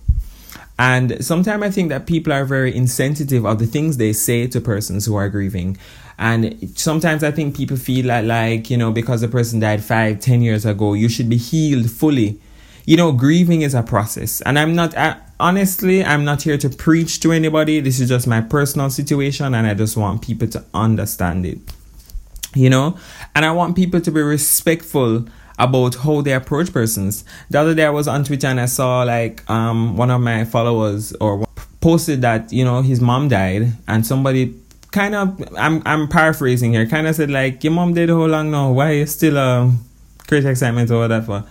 And 0.79 1.25
sometimes 1.25 1.63
I 1.63 1.71
think 1.71 1.89
that 1.91 2.07
people 2.07 2.33
are 2.33 2.45
very 2.45 2.75
insensitive 2.75 3.45
of 3.45 3.59
the 3.59 3.67
things 3.67 3.97
they 3.97 4.13
say 4.13 4.47
to 4.49 4.61
persons 4.61 5.07
who 5.07 5.15
are 5.15 5.29
grieving. 5.29 5.77
And 6.19 6.71
sometimes 6.79 7.25
I 7.25 7.31
think 7.31 7.57
people 7.57 7.77
feel 7.77 8.07
like, 8.07 8.25
like, 8.25 8.71
you 8.71 8.77
know, 8.77 8.93
because 8.93 9.21
the 9.21 9.29
person 9.29 9.61
died 9.61 9.83
five, 9.83 10.21
ten 10.21 10.43
years 10.43 10.65
ago, 10.65 10.95
you 10.95 11.09
should 11.09 11.29
be 11.29 11.37
healed 11.37 11.91
fully. 11.91 12.41
You 12.87 12.97
know, 12.97 13.13
grieving 13.13 13.63
is 13.63 13.75
a 13.75 13.83
process. 13.83 14.41
And 14.43 14.59
I'm 14.59 14.75
not, 14.75 14.97
I, 14.97 15.17
honestly, 15.41 16.05
I'm 16.05 16.25
not 16.25 16.43
here 16.43 16.59
to 16.59 16.69
preach 16.69 17.21
to 17.21 17.33
anybody. 17.33 17.81
This 17.81 18.01
is 18.01 18.09
just 18.09 18.27
my 18.27 18.41
personal 18.41 18.91
situation, 18.91 19.55
and 19.55 19.67
I 19.67 19.75
just 19.75 19.97
want 19.97 20.23
people 20.23 20.49
to 20.49 20.65
understand 20.75 21.47
it. 21.47 21.59
You 22.55 22.71
know, 22.71 22.97
and 23.35 23.45
I 23.45 23.51
want 23.51 23.75
people 23.75 24.01
to 24.01 24.11
be 24.13 24.23
respectful 24.23 25.27
about 25.59 25.95
how 25.97 26.21
they 26.21 26.33
approach 26.33 26.73
persons. 26.73 27.25
The 27.51 27.61
other 27.61 27.75
day 27.75 27.85
I 27.85 27.91
was 27.91 28.09
on 28.09 28.25
Twitter 28.25 28.47
and 28.47 28.61
I 28.61 28.67
saw 28.67 29.03
like 29.03 29.49
um 29.49 29.97
one 29.97 30.11
of 30.11 30.21
my 30.21 30.45
followers 30.45 31.13
or 31.15 31.47
posted 31.81 32.23
that 32.23 32.53
you 32.53 32.65
know 32.65 32.83
his 32.83 33.01
mom 33.01 33.29
died 33.29 33.73
and 33.87 34.07
somebody 34.07 34.55
kind 34.95 35.17
of 35.17 35.43
I'm 35.59 35.83
I'm 35.85 36.07
paraphrasing 36.07 36.73
here 36.73 36.87
kind 36.87 37.09
of 37.09 37.17
said 37.17 37.29
like 37.29 37.65
your 37.65 37.73
mom 37.73 37.95
dead 37.95 38.11
how 38.11 38.27
long 38.27 38.53
now 38.53 38.71
why 38.71 38.93
you 38.93 39.07
still 39.07 39.37
um 39.37 39.81
create 40.29 40.45
excitement 40.45 40.89
or 40.93 41.01
whatever 41.01 41.45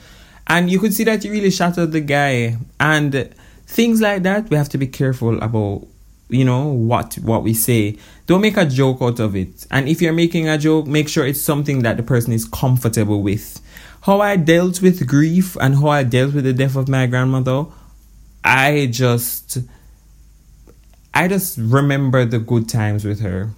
and 0.48 0.72
you 0.72 0.80
could 0.80 0.94
see 0.94 1.04
that 1.04 1.26
you 1.26 1.32
really 1.32 1.52
shattered 1.52 1.92
the 1.92 2.00
guy 2.00 2.58
and 2.80 3.36
things 3.68 4.00
like 4.00 4.24
that 4.24 4.50
we 4.50 4.56
have 4.56 4.70
to 4.70 4.78
be 4.78 4.88
careful 4.88 5.38
about 5.44 5.86
you 6.30 6.46
know 6.46 6.68
what 6.68 7.16
what 7.16 7.44
we 7.44 7.54
say. 7.54 7.98
Don't 8.28 8.40
make 8.40 8.56
a 8.56 8.66
joke 8.66 9.02
out 9.02 9.20
of 9.20 9.36
it 9.36 9.68
and 9.70 9.90
if 9.90 10.02
you're 10.02 10.14
making 10.14 10.48
a 10.48 10.58
joke 10.58 10.88
make 10.88 11.10
sure 11.10 11.28
it's 11.28 11.42
something 11.42 11.84
that 11.84 11.98
the 11.98 12.04
person 12.04 12.32
is 12.32 12.46
comfortable 12.46 13.22
with. 13.22 13.60
How 14.04 14.22
i 14.22 14.38
dealt 14.38 14.82
with 14.82 15.06
grief 15.06 15.58
and 15.60 15.76
how 15.76 15.90
i 15.90 16.04
dealt 16.04 16.34
with 16.34 16.46
the 16.46 16.54
death 16.54 16.78
of 16.78 16.88
my 16.88 17.08
grandmother 17.08 17.66
i 18.44 18.88
just 18.90 19.60
i 21.14 21.28
just 21.28 21.58
remember 21.58 22.26
the 22.26 22.40
good 22.40 22.68
times 22.68 23.06
with 23.06 23.20
her 23.22 23.50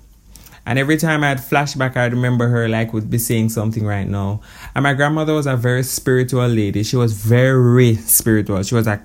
and 0.67 0.79
every 0.79 0.97
time 0.97 1.23
I 1.23 1.29
had 1.29 1.37
flashback, 1.37 1.95
I 1.95 2.05
remember 2.05 2.47
her 2.47 2.67
like 2.67 2.91
would 2.91 3.09
be 3.09 3.19
saying 3.19 3.49
something 3.49 3.85
right 3.85 4.07
now. 4.07 4.41
And 4.73 4.81
my 4.83 4.93
grandmother 4.93 5.33
was 5.33 5.45
a 5.45 5.55
very 5.55 5.83
spiritual 5.83 6.47
lady. 6.47 6.81
She 6.81 6.95
was 6.95 7.13
very 7.13 7.95
spiritual. 7.97 8.63
She 8.63 8.73
was 8.73 8.87
a 8.87 8.99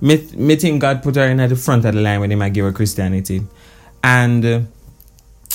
meeting 0.00 0.78
God 0.78 1.02
put 1.02 1.16
her 1.16 1.24
in 1.24 1.40
at 1.40 1.48
the 1.48 1.56
front 1.56 1.84
of 1.84 1.94
the 1.94 2.00
line 2.00 2.20
when 2.20 2.30
he 2.30 2.36
might 2.36 2.52
give 2.52 2.64
her 2.64 2.72
Christianity, 2.72 3.42
and. 4.02 4.44
Uh, 4.44 4.60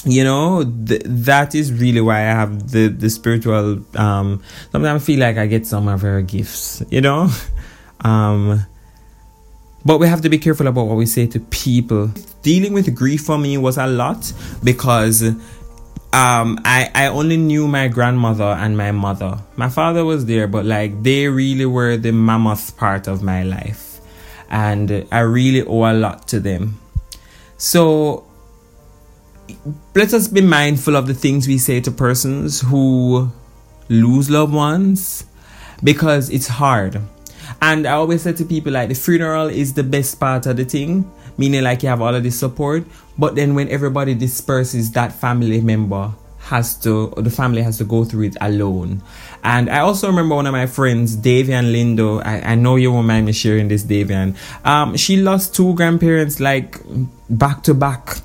you 0.07 0.23
know 0.23 0.63
th- 0.85 1.01
that 1.03 1.55
is 1.55 1.73
really 1.73 2.01
why 2.01 2.17
i 2.17 2.25
have 2.25 2.69
the 2.69 2.89
the 2.89 3.09
spiritual 3.09 3.83
um 3.95 4.39
sometimes 4.71 5.01
i 5.01 5.03
feel 5.03 5.19
like 5.19 5.37
i 5.37 5.47
get 5.47 5.65
some 5.65 5.87
of 5.87 6.01
her 6.01 6.21
gifts 6.21 6.83
you 6.91 7.01
know 7.01 7.27
um 8.01 8.63
but 9.85 9.99
we 9.99 10.07
have 10.07 10.21
to 10.21 10.29
be 10.29 10.39
careful 10.39 10.67
about 10.67 10.87
what 10.87 10.97
we 10.97 11.05
say 11.05 11.27
to 11.27 11.39
people. 11.39 12.11
Dealing 12.41 12.73
with 12.73 12.93
grief 12.95 13.21
for 13.21 13.37
me 13.37 13.57
was 13.57 13.77
a 13.77 13.85
lot 13.85 14.33
because 14.63 15.21
um, 15.21 16.59
I, 16.65 16.89
I 16.95 17.07
only 17.07 17.37
knew 17.37 17.67
my 17.67 17.87
grandmother 17.87 18.45
and 18.45 18.75
my 18.75 18.91
mother. 18.91 19.37
My 19.55 19.69
father 19.69 20.03
was 20.03 20.25
there, 20.25 20.47
but 20.47 20.65
like 20.65 21.03
they 21.03 21.27
really 21.27 21.67
were 21.67 21.97
the 21.97 22.11
mammoth 22.11 22.75
part 22.77 23.07
of 23.07 23.21
my 23.21 23.43
life. 23.43 23.99
And 24.49 25.07
I 25.11 25.19
really 25.19 25.63
owe 25.63 25.91
a 25.91 25.93
lot 25.93 26.27
to 26.29 26.39
them. 26.39 26.79
So 27.57 28.25
let 29.93 30.13
us 30.13 30.27
be 30.27 30.41
mindful 30.41 30.95
of 30.95 31.05
the 31.05 31.13
things 31.13 31.47
we 31.47 31.59
say 31.59 31.79
to 31.81 31.91
persons 31.91 32.61
who 32.61 33.31
lose 33.87 34.31
loved 34.31 34.53
ones 34.53 35.25
because 35.83 36.31
it's 36.31 36.47
hard 36.47 37.01
and 37.61 37.87
I 37.87 37.93
always 37.93 38.21
say 38.23 38.33
to 38.33 38.45
people 38.45 38.73
like 38.73 38.89
the 38.89 38.95
funeral 38.95 39.47
is 39.47 39.73
the 39.73 39.83
best 39.83 40.19
part 40.19 40.45
of 40.45 40.57
the 40.57 40.65
thing, 40.65 41.11
meaning 41.37 41.63
like 41.63 41.83
you 41.83 41.89
have 41.89 42.01
all 42.01 42.13
of 42.13 42.23
the 42.23 42.31
support. 42.31 42.85
But 43.17 43.35
then 43.35 43.55
when 43.55 43.69
everybody 43.69 44.13
disperses, 44.13 44.91
that 44.91 45.13
family 45.13 45.61
member 45.61 46.13
has 46.39 46.75
to, 46.77 47.11
the 47.17 47.29
family 47.29 47.61
has 47.61 47.77
to 47.79 47.83
go 47.83 48.05
through 48.05 48.25
it 48.25 48.37
alone. 48.39 49.01
And 49.43 49.69
I 49.69 49.79
also 49.79 50.07
remember 50.07 50.35
one 50.35 50.45
of 50.45 50.51
my 50.51 50.67
friends, 50.67 51.17
Davian 51.17 51.71
Lindo. 51.71 52.23
I, 52.23 52.51
I 52.51 52.55
know 52.55 52.75
you 52.75 52.91
won't 52.91 53.07
mind 53.07 53.25
me 53.25 53.31
sharing 53.31 53.67
this, 53.67 53.83
Davian. 53.83 54.35
Um, 54.63 54.95
she 54.95 55.17
lost 55.17 55.55
two 55.55 55.73
grandparents 55.73 56.39
like 56.39 56.79
back 57.29 57.63
to 57.63 57.73
back. 57.73 58.17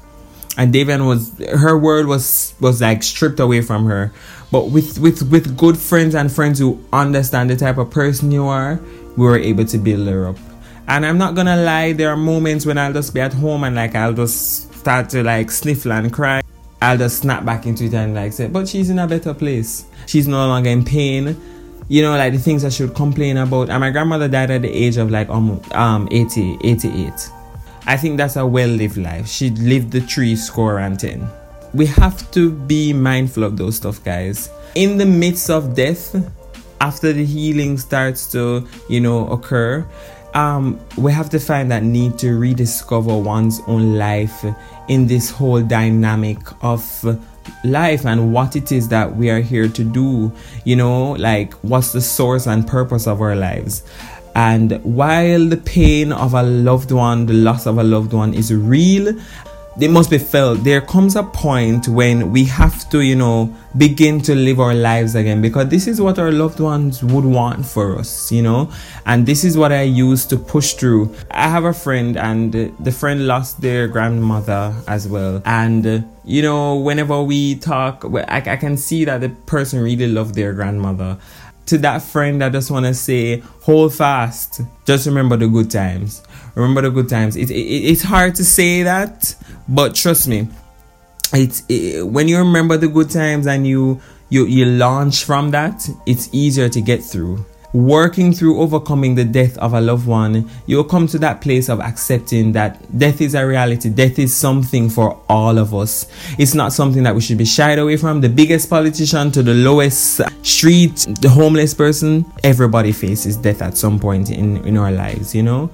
And 0.59 0.75
Davian 0.75 1.07
was 1.07 1.39
her 1.39 1.79
world 1.79 2.07
was 2.07 2.55
was 2.61 2.83
like 2.83 3.03
stripped 3.03 3.41
away 3.41 3.63
from 3.63 3.87
her. 3.87 4.13
But 4.51 4.71
with 4.71 4.99
with 4.99 5.23
with 5.31 5.57
good 5.57 5.79
friends 5.79 6.15
and 6.15 6.31
friends 6.31 6.59
who 6.59 6.83
understand 6.93 7.49
the 7.49 7.57
type 7.57 7.79
of 7.79 7.91
person 7.91 8.33
you 8.33 8.47
are, 8.47 8.81
we 9.17 9.25
were 9.25 9.39
able 9.39 9.65
to 9.65 9.79
build 9.79 10.07
her 10.09 10.29
up. 10.29 10.37
And 10.89 11.07
I'm 11.07 11.19
not 11.19 11.35
gonna 11.35 11.57
lie, 11.57 11.93
there 11.93 12.11
are 12.11 12.17
moments 12.17 12.67
when 12.67 12.79
I'll 12.79 12.93
just 12.93 13.15
be 13.15 13.21
at 13.21 13.33
home 13.33 13.65
and 13.65 13.77
like 13.77 13.95
I'll 13.95 14.13
just 14.13 14.73
start 14.75 15.09
to 15.11 15.23
like 15.23 15.51
sniffle 15.51 15.93
and 15.93 16.13
cry. 16.13 16.43
I'll 16.83 16.99
just 16.99 17.21
snap 17.21 17.45
back 17.45 17.67
into 17.67 17.85
it 17.85 17.95
and 17.95 18.15
like 18.15 18.33
say, 18.33 18.49
but 18.49 18.67
she's 18.67 18.91
in 18.91 18.99
a 18.99 19.07
better 19.07 19.35
place. 19.35 19.85
She's 20.07 20.27
no 20.27 20.47
longer 20.49 20.71
in 20.71 20.85
pain. 20.85 21.41
You 21.89 22.03
know, 22.03 22.17
like 22.17 22.33
the 22.33 22.39
things 22.39 22.65
I 22.65 22.71
should 22.71 22.95
complain 22.95 23.37
about. 23.37 23.69
And 23.69 23.81
my 23.81 23.91
grandmother 23.91 24.29
died 24.29 24.51
at 24.51 24.63
the 24.63 24.71
age 24.71 24.97
of 24.97 25.11
like 25.11 25.29
um, 25.29 25.61
um 25.73 26.09
80, 26.11 26.59
88. 26.63 27.13
I 27.87 27.97
think 27.97 28.17
that's 28.17 28.37
a 28.37 28.47
well 28.47 28.69
lived 28.69 28.97
life. 28.97 29.29
She 29.29 29.51
lived 29.51 29.91
the 29.91 30.01
three 30.01 30.37
score 30.37 30.79
and 30.79 30.99
ten. 30.99 31.29
We 31.75 31.87
have 31.87 32.31
to 32.33 32.51
be 32.53 32.93
mindful 32.93 33.45
of 33.45 33.57
those 33.57 33.77
stuff, 33.77 34.03
guys. 34.03 34.51
In 34.75 34.99
the 34.99 35.07
midst 35.07 35.51
of 35.51 35.75
death, 35.75 36.15
after 36.81 37.13
the 37.13 37.25
healing 37.25 37.79
starts 37.79 38.31
to 38.31 38.67
you 38.89 39.01
know 39.01 39.29
occur 39.29 39.87
um, 40.35 40.79
we 40.97 41.13
have 41.13 41.29
to 41.31 41.41
find 41.41 41.71
that 41.73 41.83
need 41.83 42.17
to 42.19 42.39
rediscover 42.39 43.19
one's 43.19 43.61
own 43.67 43.97
life 43.97 44.45
in 44.89 45.07
this 45.07 45.29
whole 45.31 45.61
dynamic 45.61 46.39
of 46.63 46.83
life 47.65 48.07
and 48.07 48.33
what 48.33 48.55
it 48.55 48.71
is 48.71 48.89
that 48.89 49.17
we 49.17 49.29
are 49.29 49.41
here 49.41 49.69
to 49.69 49.83
do 49.83 50.33
you 50.65 50.77
know 50.77 51.13
like 51.13 51.53
what's 51.63 51.93
the 51.93 52.01
source 52.01 52.47
and 52.47 52.67
purpose 52.67 53.07
of 53.07 53.21
our 53.21 53.37
lives. 53.37 53.83
And 54.37 54.81
while 54.85 55.45
the 55.47 55.57
pain 55.57 56.13
of 56.13 56.35
a 56.35 56.43
loved 56.45 56.93
one 56.93 57.27
the 57.27 57.35
loss 57.35 57.67
of 57.67 57.79
a 57.79 57.83
loved 57.83 58.13
one 58.13 58.33
is 58.33 58.55
real 58.55 59.13
they 59.81 59.89
must 59.89 60.11
be 60.11 60.19
felt. 60.19 60.63
There 60.63 60.83
comes 60.83 61.17
a 61.17 61.23
point 61.23 61.89
when 61.89 62.31
we 62.31 62.45
have 62.45 62.89
to, 62.91 63.01
you 63.01 63.17
know, 63.17 63.55
begin 63.79 64.21
to 64.21 64.35
live 64.35 64.61
our 64.61 64.75
lives 64.75 65.15
again 65.15 65.41
because 65.41 65.69
this 65.69 65.87
is 65.87 66.03
what 66.03 66.19
our 66.19 66.31
loved 66.31 66.61
ones 66.61 67.03
would 67.03 67.25
want 67.25 67.65
for 67.65 67.99
us, 67.99 68.31
you 68.31 68.43
know, 68.43 68.71
and 69.07 69.25
this 69.25 69.43
is 69.43 69.57
what 69.57 69.73
I 69.73 69.83
use 69.83 70.27
to 70.27 70.37
push 70.37 70.75
through. 70.75 71.15
I 71.31 71.49
have 71.49 71.65
a 71.65 71.73
friend, 71.73 72.19
and 72.19 72.55
uh, 72.55 72.69
the 72.79 72.93
friend 72.93 73.27
lost 73.27 73.63
their 73.63 73.89
grandmother 73.89 74.75
as 74.87 75.09
well, 75.09 75.41
and 75.47 75.87
uh, 75.87 76.01
you 76.27 76.43
know, 76.43 76.77
whenever 76.77 77.23
we 77.23 77.55
talk, 77.55 78.05
I, 78.05 78.43
I 78.47 78.57
can 78.57 78.77
see 78.77 79.07
that 79.07 79.23
the 79.23 79.31
person 79.31 79.81
really 79.81 80.07
loved 80.07 80.35
their 80.35 80.53
grandmother. 80.53 81.17
To 81.67 81.79
that 81.79 82.03
friend, 82.03 82.45
I 82.45 82.51
just 82.51 82.71
want 82.71 82.85
to 82.85 82.95
say, 82.95 83.43
hold 83.63 83.95
fast. 83.95 84.61
Just 84.85 85.07
remember 85.07 85.37
the 85.37 85.49
good 85.49 85.71
times 85.71 86.23
remember 86.61 86.83
the 86.83 86.91
good 86.91 87.09
times. 87.09 87.37
It, 87.37 87.51
it, 87.51 87.55
it's 87.55 88.03
hard 88.03 88.35
to 88.37 88.45
say 88.45 88.83
that, 88.83 89.35
but 89.69 89.95
trust 89.95 90.29
me, 90.29 90.49
it's 91.33 91.63
it, 91.69 92.07
when 92.07 92.29
you 92.29 92.39
remember 92.39 92.77
the 92.77 92.89
good 92.89 93.11
times 93.11 93.47
and 93.47 93.67
you 93.67 94.01
you 94.29 94.47
you 94.47 94.67
launch 94.67 95.25
from 95.25 95.51
that, 95.51 95.89
it's 96.07 96.29
easier 96.33 96.69
to 96.69 96.81
get 96.81 97.03
through 97.03 97.45
working 97.73 98.33
through 98.33 98.61
overcoming 98.61 99.15
the 99.15 99.25
death 99.25 99.57
of 99.59 99.75
a 99.75 99.81
loved 99.81 100.07
one, 100.07 100.49
you'll 100.67 100.85
come 100.85 101.07
to 101.07 101.19
that 101.19 101.41
place 101.41 101.69
of 101.69 101.81
accepting 101.81 102.53
that 102.53 102.99
death 102.99 103.21
is 103.21 103.35
a 103.35 103.47
reality. 103.47 103.89
Death 103.89 104.19
is 104.19 104.35
something 104.35 104.89
for 104.91 105.21
all 105.29 105.59
of 105.59 105.75
us. 105.75 106.07
It's 106.39 106.55
not 106.55 106.73
something 106.73 107.03
that 107.05 107.15
we 107.15 107.21
should 107.21 107.39
be 107.39 107.45
shied 107.45 107.79
away 107.79 107.97
from. 107.97 108.21
The 108.21 108.29
biggest 108.29 108.69
politician 108.69 109.31
to 109.33 109.43
the 109.43 109.55
lowest 109.55 110.21
street, 110.43 111.07
the 111.21 111.29
homeless 111.29 111.75
person, 111.75 112.25
everybody 112.43 112.93
faces 112.93 113.37
death 113.37 113.63
at 113.63 113.77
some 113.77 113.99
point 113.99 114.31
in, 114.31 114.65
in 114.67 114.77
our 114.77 114.91
lives, 114.91 115.35
you 115.35 115.43
know? 115.43 115.71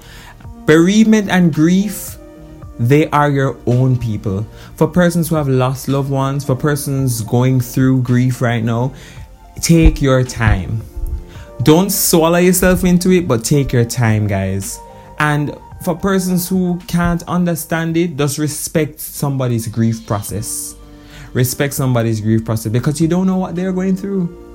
Bereavement 0.67 1.31
and 1.31 1.55
grief 1.55 2.17
they 2.79 3.09
are 3.09 3.31
your 3.31 3.57
own 3.67 3.99
people. 3.99 4.47
For 4.75 4.87
persons 4.87 5.29
who 5.29 5.37
have 5.37 5.49
lost 5.49 5.89
loved 5.89 6.11
ones, 6.11 6.45
for 6.45 6.55
persons 6.55 7.23
going 7.23 7.61
through 7.61 8.03
grief 8.03 8.43
right 8.43 8.63
now, 8.63 8.93
take 9.63 10.03
your 10.03 10.23
time 10.23 10.83
don't 11.63 11.91
swallow 11.91 12.39
yourself 12.39 12.85
into 12.85 13.11
it, 13.11 13.27
but 13.27 13.45
take 13.45 13.73
your 13.73 13.85
time, 13.85 14.27
guys. 14.27 14.79
And 15.19 15.57
for 15.83 15.97
persons 15.97 16.49
who 16.49 16.79
can't 16.87 17.23
understand 17.25 17.97
it, 17.97 18.17
just 18.17 18.39
respect 18.39 19.01
somebody's 19.01 19.67
grief 19.67 20.07
process. 20.07 20.75
Respect 21.33 21.75
somebody's 21.75 22.21
grief 22.21 22.45
process 22.45 22.73
because 22.73 23.01
you 23.01 23.09
don't 23.09 23.27
know 23.27 23.39
what 23.39 23.57
they're 23.57 23.73
going 23.73 23.97
through. 23.97 24.46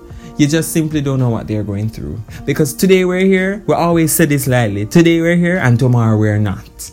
You 0.41 0.47
just 0.47 0.71
simply 0.71 1.01
don't 1.01 1.19
know 1.19 1.29
what 1.29 1.45
they're 1.45 1.61
going 1.61 1.87
through. 1.87 2.19
Because 2.45 2.73
today 2.73 3.05
we're 3.05 3.27
here, 3.27 3.63
we 3.67 3.75
always 3.75 4.11
say 4.11 4.25
this 4.25 4.47
lightly. 4.47 4.87
Today 4.87 5.21
we're 5.21 5.35
here 5.35 5.57
and 5.57 5.77
tomorrow 5.77 6.17
we're 6.17 6.39
not. 6.39 6.91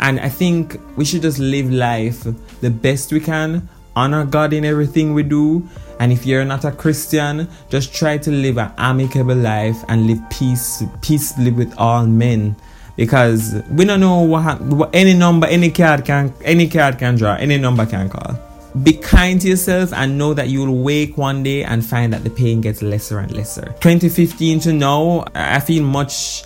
And 0.00 0.18
I 0.18 0.28
think 0.28 0.76
we 0.96 1.04
should 1.04 1.22
just 1.22 1.38
live 1.38 1.70
life 1.70 2.26
the 2.60 2.70
best 2.70 3.12
we 3.12 3.20
can, 3.20 3.68
honor 3.94 4.24
God 4.24 4.52
in 4.52 4.64
everything 4.64 5.14
we 5.14 5.22
do, 5.22 5.62
and 6.00 6.10
if 6.10 6.26
you're 6.26 6.44
not 6.44 6.64
a 6.64 6.72
Christian, 6.72 7.46
just 7.70 7.94
try 7.94 8.18
to 8.18 8.32
live 8.32 8.58
an 8.58 8.72
amicable 8.78 9.36
life 9.36 9.76
and 9.86 10.08
live 10.08 10.20
peace, 10.28 10.82
peacefully 11.00 11.52
with 11.52 11.72
all 11.78 12.04
men. 12.04 12.56
Because 12.96 13.62
we 13.70 13.84
don't 13.84 14.00
know 14.00 14.22
what, 14.22 14.60
what 14.60 14.90
any 14.92 15.14
number, 15.14 15.46
any 15.46 15.70
card 15.70 16.04
can, 16.04 16.34
any 16.42 16.66
card 16.66 16.98
can 16.98 17.14
draw, 17.14 17.34
any 17.34 17.58
number 17.58 17.86
can 17.86 18.10
call. 18.10 18.47
Be 18.82 18.92
kind 18.92 19.40
to 19.40 19.48
yourself 19.48 19.92
and 19.94 20.18
know 20.18 20.34
that 20.34 20.48
you'll 20.48 20.82
wake 20.82 21.16
one 21.16 21.42
day 21.42 21.64
and 21.64 21.84
find 21.84 22.12
that 22.12 22.22
the 22.22 22.30
pain 22.30 22.60
gets 22.60 22.82
lesser 22.82 23.18
and 23.18 23.32
lesser. 23.34 23.64
2015 23.80 24.60
to 24.60 24.72
now, 24.72 25.24
I 25.34 25.58
feel 25.60 25.82
much, 25.82 26.44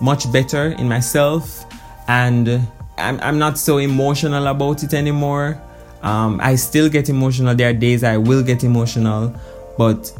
much 0.00 0.30
better 0.30 0.72
in 0.72 0.86
myself, 0.88 1.64
and 2.08 2.60
I'm, 2.98 3.18
I'm 3.20 3.38
not 3.38 3.58
so 3.58 3.78
emotional 3.78 4.46
about 4.48 4.82
it 4.82 4.92
anymore. 4.92 5.60
Um, 6.02 6.40
I 6.42 6.56
still 6.56 6.88
get 6.88 7.08
emotional. 7.08 7.54
There 7.54 7.70
are 7.70 7.72
days 7.72 8.04
I 8.04 8.16
will 8.16 8.42
get 8.42 8.64
emotional, 8.64 9.34
but 9.78 10.12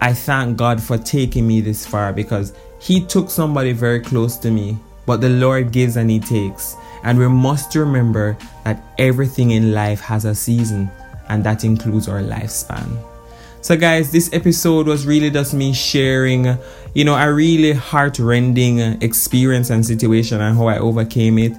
I 0.00 0.12
thank 0.14 0.56
God 0.56 0.82
for 0.82 0.96
taking 0.96 1.46
me 1.46 1.60
this 1.60 1.86
far 1.86 2.12
because 2.12 2.52
He 2.80 3.04
took 3.04 3.28
somebody 3.30 3.72
very 3.72 4.00
close 4.00 4.36
to 4.38 4.50
me. 4.50 4.78
But 5.04 5.20
the 5.20 5.28
Lord 5.28 5.72
gives 5.72 5.96
and 5.96 6.10
He 6.10 6.20
takes. 6.20 6.76
And 7.06 7.18
we 7.18 7.28
must 7.28 7.74
remember 7.76 8.36
that 8.64 8.82
everything 8.98 9.52
in 9.52 9.72
life 9.72 10.00
has 10.00 10.24
a 10.24 10.34
season, 10.34 10.90
and 11.28 11.44
that 11.44 11.62
includes 11.62 12.08
our 12.08 12.20
lifespan. 12.20 12.98
So, 13.62 13.76
guys, 13.76 14.10
this 14.10 14.28
episode 14.32 14.86
was 14.88 15.06
really 15.06 15.30
just 15.30 15.54
me 15.54 15.72
sharing, 15.72 16.58
you 16.94 17.04
know, 17.04 17.14
a 17.14 17.32
really 17.32 17.72
heart-rending 17.72 18.80
experience 19.02 19.70
and 19.70 19.86
situation 19.86 20.40
and 20.40 20.58
how 20.58 20.66
I 20.66 20.78
overcame 20.78 21.38
it. 21.38 21.52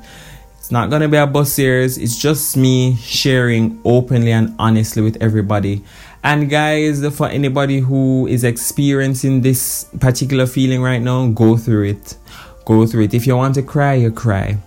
It's 0.57 0.69
not 0.69 0.89
gonna 0.89 1.07
be 1.07 1.15
a 1.15 1.25
bus 1.25 1.53
series, 1.53 1.97
it's 1.97 2.17
just 2.17 2.57
me 2.57 2.97
sharing 2.97 3.79
openly 3.85 4.33
and 4.33 4.53
honestly 4.59 5.01
with 5.01 5.15
everybody. 5.21 5.81
And 6.25 6.49
guys, 6.49 7.05
for 7.15 7.29
anybody 7.29 7.79
who 7.79 8.27
is 8.27 8.43
experiencing 8.43 9.41
this 9.41 9.85
particular 9.99 10.45
feeling 10.45 10.81
right 10.81 11.01
now, 11.01 11.27
go 11.27 11.55
through 11.55 11.85
it. 11.85 12.17
Go 12.65 12.85
through 12.85 13.03
it. 13.03 13.13
If 13.13 13.25
you 13.25 13.37
want 13.37 13.55
to 13.55 13.61
cry, 13.61 13.93
you 13.93 14.11
cry. 14.11 14.57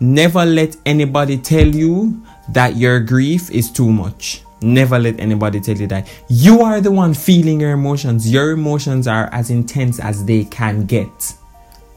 Never 0.00 0.44
let 0.44 0.76
anybody 0.86 1.38
tell 1.38 1.66
you 1.66 2.22
that 2.50 2.76
your 2.76 3.00
grief 3.00 3.50
is 3.50 3.70
too 3.70 3.90
much. 3.90 4.42
Never 4.60 4.98
let 4.98 5.18
anybody 5.20 5.60
tell 5.60 5.76
you 5.76 5.86
that. 5.88 6.08
You 6.28 6.62
are 6.62 6.80
the 6.80 6.90
one 6.90 7.14
feeling 7.14 7.60
your 7.60 7.72
emotions. 7.72 8.30
Your 8.30 8.52
emotions 8.52 9.06
are 9.06 9.28
as 9.32 9.50
intense 9.50 10.00
as 10.00 10.24
they 10.24 10.44
can 10.44 10.86
get. 10.86 11.34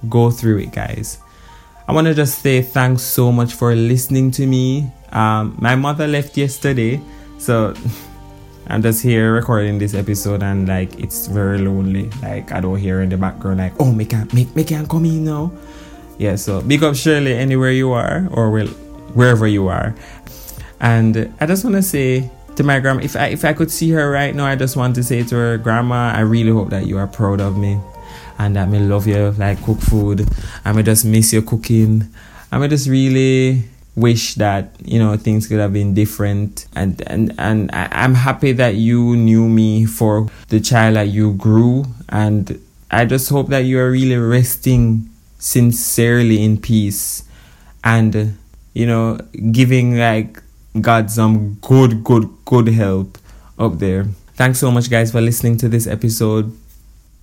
Go 0.09 0.31
through 0.31 0.59
it, 0.59 0.71
guys. 0.71 1.19
I 1.87 1.93
want 1.93 2.07
to 2.07 2.13
just 2.13 2.39
say 2.39 2.61
thanks 2.61 3.01
so 3.01 3.31
much 3.31 3.53
for 3.53 3.75
listening 3.75 4.31
to 4.31 4.45
me. 4.45 4.91
Um, 5.11 5.57
my 5.59 5.75
mother 5.75 6.07
left 6.07 6.37
yesterday, 6.37 7.01
so 7.37 7.73
I'm 8.67 8.81
just 8.81 9.03
here 9.03 9.33
recording 9.33 9.77
this 9.77 9.93
episode 9.93 10.41
and 10.43 10.67
like 10.67 10.99
it's 10.99 11.27
very 11.27 11.57
lonely. 11.57 12.09
Like 12.21 12.51
I 12.51 12.61
don't 12.61 12.77
hear 12.77 13.01
in 13.01 13.09
the 13.09 13.17
background 13.17 13.57
like, 13.57 13.73
oh, 13.79 13.91
me 13.91 14.05
can't, 14.05 14.31
me, 14.33 14.47
me 14.55 14.63
can't 14.63 14.87
come 14.87 15.05
in 15.05 15.25
now. 15.25 15.51
Yeah, 16.21 16.35
so 16.35 16.61
big 16.61 16.83
up 16.83 16.95
Shirley 16.95 17.33
anywhere 17.33 17.71
you 17.71 17.93
are 17.93 18.27
or 18.29 18.51
will, 18.51 18.67
wherever 19.17 19.47
you 19.47 19.69
are. 19.69 19.95
And 20.79 21.33
I 21.41 21.47
just 21.47 21.63
want 21.63 21.77
to 21.77 21.81
say 21.81 22.29
to 22.57 22.63
my 22.63 22.79
grandma, 22.79 23.01
if 23.01 23.15
I 23.15 23.29
if 23.29 23.43
I 23.43 23.53
could 23.53 23.71
see 23.71 23.89
her 23.89 24.11
right 24.11 24.35
now, 24.35 24.45
I 24.45 24.55
just 24.55 24.77
want 24.77 24.93
to 24.97 25.03
say 25.03 25.23
to 25.23 25.35
her, 25.35 25.57
Grandma, 25.57 26.13
I 26.13 26.19
really 26.19 26.51
hope 26.51 26.69
that 26.69 26.85
you 26.85 26.99
are 26.99 27.07
proud 27.07 27.41
of 27.41 27.57
me 27.57 27.79
and 28.37 28.55
that 28.55 28.69
me 28.69 28.77
love 28.77 29.07
you 29.07 29.31
like 29.31 29.63
cook 29.63 29.79
food. 29.79 30.29
I 30.63 30.73
may 30.73 30.83
just 30.83 31.05
miss 31.05 31.33
your 31.33 31.41
cooking. 31.41 32.07
And 32.51 32.61
me 32.61 32.67
just 32.67 32.87
really 32.87 33.63
wish 33.95 34.35
that 34.35 34.75
you 34.85 34.99
know 34.99 35.17
things 35.17 35.47
could 35.47 35.57
have 35.57 35.73
been 35.73 35.95
different. 35.95 36.67
And 36.75 37.01
and 37.07 37.33
and 37.39 37.71
I, 37.73 37.87
i'm 37.91 38.13
happy 38.13 38.51
that 38.51 38.75
you 38.75 39.17
knew 39.17 39.49
me 39.49 39.87
for 39.87 40.29
the 40.49 40.59
child 40.59 40.97
that 40.97 41.07
you 41.07 41.33
grew. 41.33 41.85
And 42.09 42.61
i 42.91 43.05
just 43.05 43.27
hope 43.27 43.47
that 43.47 43.65
you 43.65 43.79
are 43.79 43.89
really 43.89 44.17
resting 44.17 45.07
sincerely 45.41 46.43
in 46.43 46.55
peace 46.55 47.23
and 47.83 48.37
you 48.73 48.85
know 48.85 49.17
giving 49.51 49.97
like 49.97 50.41
god 50.79 51.09
some 51.09 51.55
good 51.55 52.03
good 52.03 52.29
good 52.45 52.67
help 52.69 53.17
up 53.57 53.79
there. 53.79 54.05
Thanks 54.35 54.59
so 54.59 54.71
much 54.71 54.89
guys 54.89 55.11
for 55.11 55.19
listening 55.19 55.57
to 55.57 55.69
this 55.69 55.85
episode. 55.87 56.55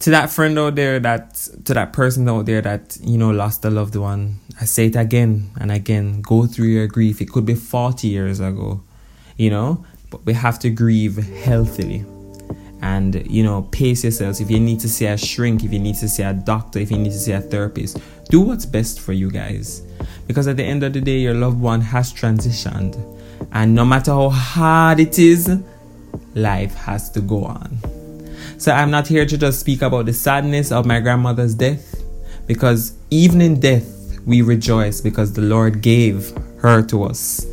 To 0.01 0.11
that 0.11 0.31
friend 0.31 0.59
out 0.59 0.75
there 0.75 1.01
that 1.01 1.35
to 1.65 1.75
that 1.75 1.93
person 1.93 2.29
out 2.29 2.47
there 2.47 2.61
that 2.61 2.99
you 3.01 3.19
know 3.19 3.31
lost 3.31 3.65
a 3.65 3.71
loved 3.71 3.97
one 3.97 4.39
i 4.61 4.65
say 4.65 4.87
it 4.87 4.97
again 4.97 5.51
and 5.61 5.73
again. 5.73 6.21
Go 6.23 6.47
through 6.47 6.69
your 6.69 6.87
grief. 6.87 7.21
It 7.21 7.31
could 7.31 7.47
be 7.47 7.55
40 7.55 8.09
years 8.09 8.41
ago 8.41 8.83
you 9.37 9.51
know 9.51 9.85
but 10.11 10.25
we 10.27 10.35
have 10.35 10.59
to 10.59 10.71
grieve 10.71 11.17
healthily 11.17 12.05
and 12.83 13.27
you 13.31 13.43
know 13.43 13.63
pace 13.71 14.05
yourselves. 14.05 14.41
If 14.41 14.51
you 14.51 14.61
need 14.61 14.81
to 14.81 14.89
see 14.89 15.07
a 15.07 15.17
shrink 15.17 15.65
if 15.65 15.73
you 15.73 15.79
need 15.79 15.97
to 15.97 16.09
see 16.09 16.23
a 16.23 16.33
doctor 16.33 16.79
if 16.79 16.91
you 16.91 16.99
need 16.99 17.13
to 17.13 17.19
see 17.19 17.33
a 17.33 17.41
therapist 17.41 17.99
do 18.31 18.41
what's 18.41 18.67
best 18.67 19.01
for 19.01 19.13
you 19.13 19.31
guys. 19.31 19.83
Because 20.27 20.47
at 20.47 20.57
the 20.57 20.65
end 20.65 20.83
of 20.83 20.93
the 20.93 21.01
day 21.01 21.19
your 21.19 21.35
loved 21.35 21.61
one 21.61 21.81
has 21.81 22.13
transitioned. 22.13 22.97
And 23.53 23.75
no 23.75 23.85
matter 23.85 24.11
how 24.11 24.29
hard 24.29 25.01
it 25.01 25.19
is 25.19 25.51
life 26.35 26.75
has 26.75 27.11
to 27.11 27.21
go 27.21 27.45
on. 27.45 27.79
So 28.59 28.73
I'm 28.73 28.91
not 28.91 29.07
here 29.07 29.25
to 29.25 29.39
just 29.39 29.61
speak 29.61 29.83
about 29.83 30.07
the 30.07 30.13
sadness 30.13 30.73
of 30.73 30.85
my 30.85 31.01
grandmother's 31.01 31.55
death, 31.55 32.03
because 32.47 32.93
even 33.11 33.41
in 33.41 33.61
death, 33.61 34.19
we 34.27 34.43
rejoice 34.43 35.01
because 35.01 35.33
the 35.33 35.43
Lord 35.43 35.81
gave 35.81 36.33
her 36.59 36.83
to 36.83 37.05
us. 37.05 37.47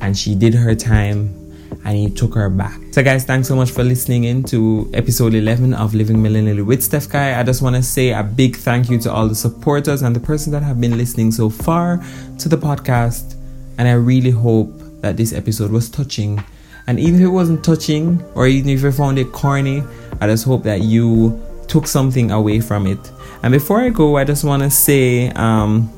And 0.00 0.16
she 0.16 0.34
did 0.34 0.54
her 0.54 0.74
time 0.74 1.34
and 1.84 1.96
he 1.96 2.10
took 2.10 2.34
her 2.34 2.48
back. 2.48 2.78
So, 2.92 3.02
guys, 3.02 3.24
thanks 3.24 3.48
so 3.48 3.56
much 3.56 3.70
for 3.70 3.82
listening 3.82 4.24
in 4.24 4.42
to 4.44 4.90
episode 4.94 5.34
11 5.34 5.74
of 5.74 5.94
Living 5.94 6.16
Millennially 6.16 6.64
with 6.64 6.82
Steph 6.82 7.08
Kai. 7.08 7.38
I 7.38 7.42
just 7.42 7.62
want 7.62 7.76
to 7.76 7.82
say 7.82 8.10
a 8.10 8.22
big 8.22 8.56
thank 8.56 8.88
you 8.88 8.98
to 9.00 9.12
all 9.12 9.28
the 9.28 9.34
supporters 9.34 10.02
and 10.02 10.14
the 10.14 10.20
persons 10.20 10.52
that 10.52 10.62
have 10.62 10.80
been 10.80 10.96
listening 10.96 11.32
so 11.32 11.50
far 11.50 12.02
to 12.38 12.48
the 12.48 12.56
podcast. 12.56 13.34
And 13.78 13.88
I 13.88 13.92
really 13.92 14.30
hope 14.30 14.72
that 15.00 15.16
this 15.16 15.32
episode 15.32 15.70
was 15.70 15.88
touching. 15.88 16.42
And 16.86 16.98
even 17.00 17.16
if 17.16 17.22
it 17.22 17.28
wasn't 17.28 17.64
touching, 17.64 18.22
or 18.34 18.46
even 18.46 18.70
if 18.70 18.82
you 18.82 18.92
found 18.92 19.18
it 19.18 19.32
corny, 19.32 19.82
I 20.20 20.26
just 20.26 20.44
hope 20.44 20.62
that 20.64 20.82
you 20.82 21.40
took 21.68 21.86
something 21.86 22.30
away 22.30 22.60
from 22.60 22.86
it. 22.86 23.10
And 23.42 23.52
before 23.52 23.80
I 23.80 23.88
go, 23.88 24.16
I 24.16 24.24
just 24.24 24.44
want 24.44 24.62
to 24.62 24.70
say 24.70 25.30
um, 25.30 25.90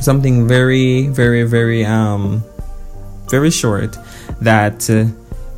something 0.00 0.46
very, 0.46 1.06
very, 1.06 1.44
very, 1.44 1.84
um, 1.84 2.42
very 3.30 3.50
short. 3.50 3.96
That 4.40 4.88
uh, 4.88 5.06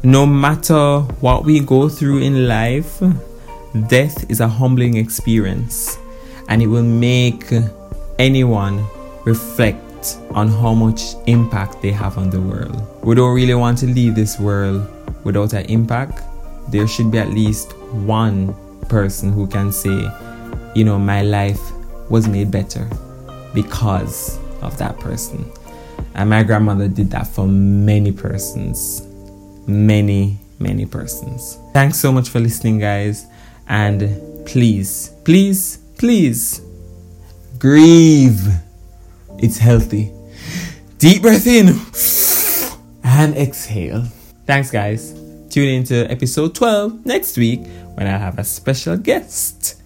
no 0.02 0.24
matter 0.26 1.00
what 1.20 1.44
we 1.44 1.60
go 1.60 1.88
through 1.88 2.18
in 2.22 2.48
life, 2.48 3.02
death 3.88 4.30
is 4.30 4.40
a 4.40 4.48
humbling 4.48 4.96
experience, 4.96 5.98
and 6.48 6.62
it 6.62 6.66
will 6.66 6.82
make 6.82 7.52
anyone 8.18 8.84
reflect 9.24 10.18
on 10.30 10.48
how 10.48 10.72
much 10.72 11.14
impact 11.26 11.82
they 11.82 11.92
have 11.92 12.16
on 12.16 12.30
the 12.30 12.40
world. 12.40 12.80
We 13.04 13.14
don't 13.14 13.34
really 13.34 13.54
want 13.54 13.78
to 13.78 13.86
leave 13.86 14.14
this 14.14 14.38
world 14.40 14.88
without 15.24 15.52
an 15.52 15.66
impact. 15.66 16.22
There 16.70 16.86
should 16.86 17.10
be 17.10 17.18
at 17.18 17.30
least 17.30 17.72
one 17.92 18.54
person 18.88 19.32
who 19.32 19.46
can 19.46 19.72
say, 19.72 20.08
you 20.74 20.84
know, 20.84 20.98
my 20.98 21.22
life 21.22 21.60
was 22.08 22.26
made 22.26 22.50
better 22.50 22.88
because 23.54 24.38
of 24.62 24.76
that 24.78 24.98
person. 24.98 25.44
And 26.14 26.30
my 26.30 26.42
grandmother 26.42 26.88
did 26.88 27.10
that 27.10 27.26
for 27.26 27.46
many 27.46 28.12
persons. 28.12 29.06
Many, 29.66 30.38
many 30.58 30.86
persons. 30.86 31.58
Thanks 31.72 31.98
so 31.98 32.12
much 32.12 32.28
for 32.28 32.40
listening, 32.40 32.78
guys. 32.78 33.26
And 33.68 34.46
please, 34.46 35.14
please, 35.24 35.78
please 35.98 36.60
grieve. 37.58 38.40
It's 39.38 39.58
healthy. 39.58 40.12
Deep 40.98 41.22
breath 41.22 41.46
in 41.46 41.68
and 43.04 43.36
exhale. 43.36 44.04
Thanks, 44.46 44.70
guys. 44.70 45.12
Tune 45.50 45.68
in 45.68 45.84
to 45.84 46.10
episode 46.10 46.54
12 46.54 47.06
next 47.06 47.36
week 47.36 47.60
when 47.94 48.06
I 48.06 48.16
have 48.16 48.38
a 48.38 48.44
special 48.44 48.96
guest. 48.96 49.79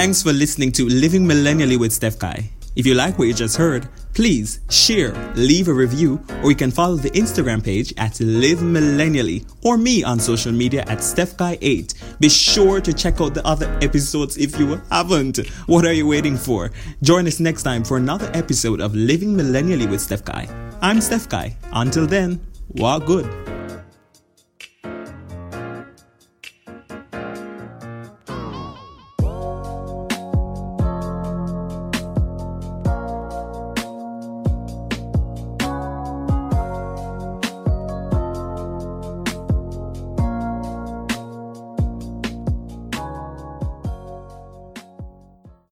Thanks 0.00 0.22
for 0.22 0.32
listening 0.32 0.72
to 0.72 0.88
Living 0.88 1.26
Millennially 1.26 1.78
with 1.78 1.92
Steph 1.92 2.18
Kai. 2.18 2.48
If 2.74 2.86
you 2.86 2.94
like 2.94 3.18
what 3.18 3.28
you 3.28 3.34
just 3.34 3.58
heard, 3.58 3.86
please 4.14 4.60
share, 4.70 5.12
leave 5.34 5.68
a 5.68 5.74
review, 5.74 6.24
or 6.42 6.48
you 6.48 6.56
can 6.56 6.70
follow 6.70 6.96
the 6.96 7.10
Instagram 7.10 7.62
page 7.62 7.92
at 7.98 8.18
Live 8.18 8.60
Millennially 8.60 9.46
or 9.62 9.76
me 9.76 10.02
on 10.02 10.18
social 10.18 10.52
media 10.52 10.84
at 10.88 11.00
StephGuy8. 11.00 12.18
Be 12.18 12.30
sure 12.30 12.80
to 12.80 12.94
check 12.94 13.20
out 13.20 13.34
the 13.34 13.46
other 13.46 13.68
episodes 13.82 14.38
if 14.38 14.58
you 14.58 14.80
haven't. 14.90 15.46
What 15.66 15.84
are 15.84 15.92
you 15.92 16.06
waiting 16.06 16.38
for? 16.38 16.70
Join 17.02 17.26
us 17.26 17.38
next 17.38 17.64
time 17.64 17.84
for 17.84 17.98
another 17.98 18.30
episode 18.32 18.80
of 18.80 18.94
Living 18.94 19.36
Millennially 19.36 19.86
with 19.86 20.00
Steph 20.00 20.24
Kai. 20.24 20.48
I'm 20.80 21.02
Steph 21.02 21.28
Kai. 21.28 21.54
Until 21.72 22.06
then, 22.06 22.40
walk 22.70 23.04
good. 23.04 23.28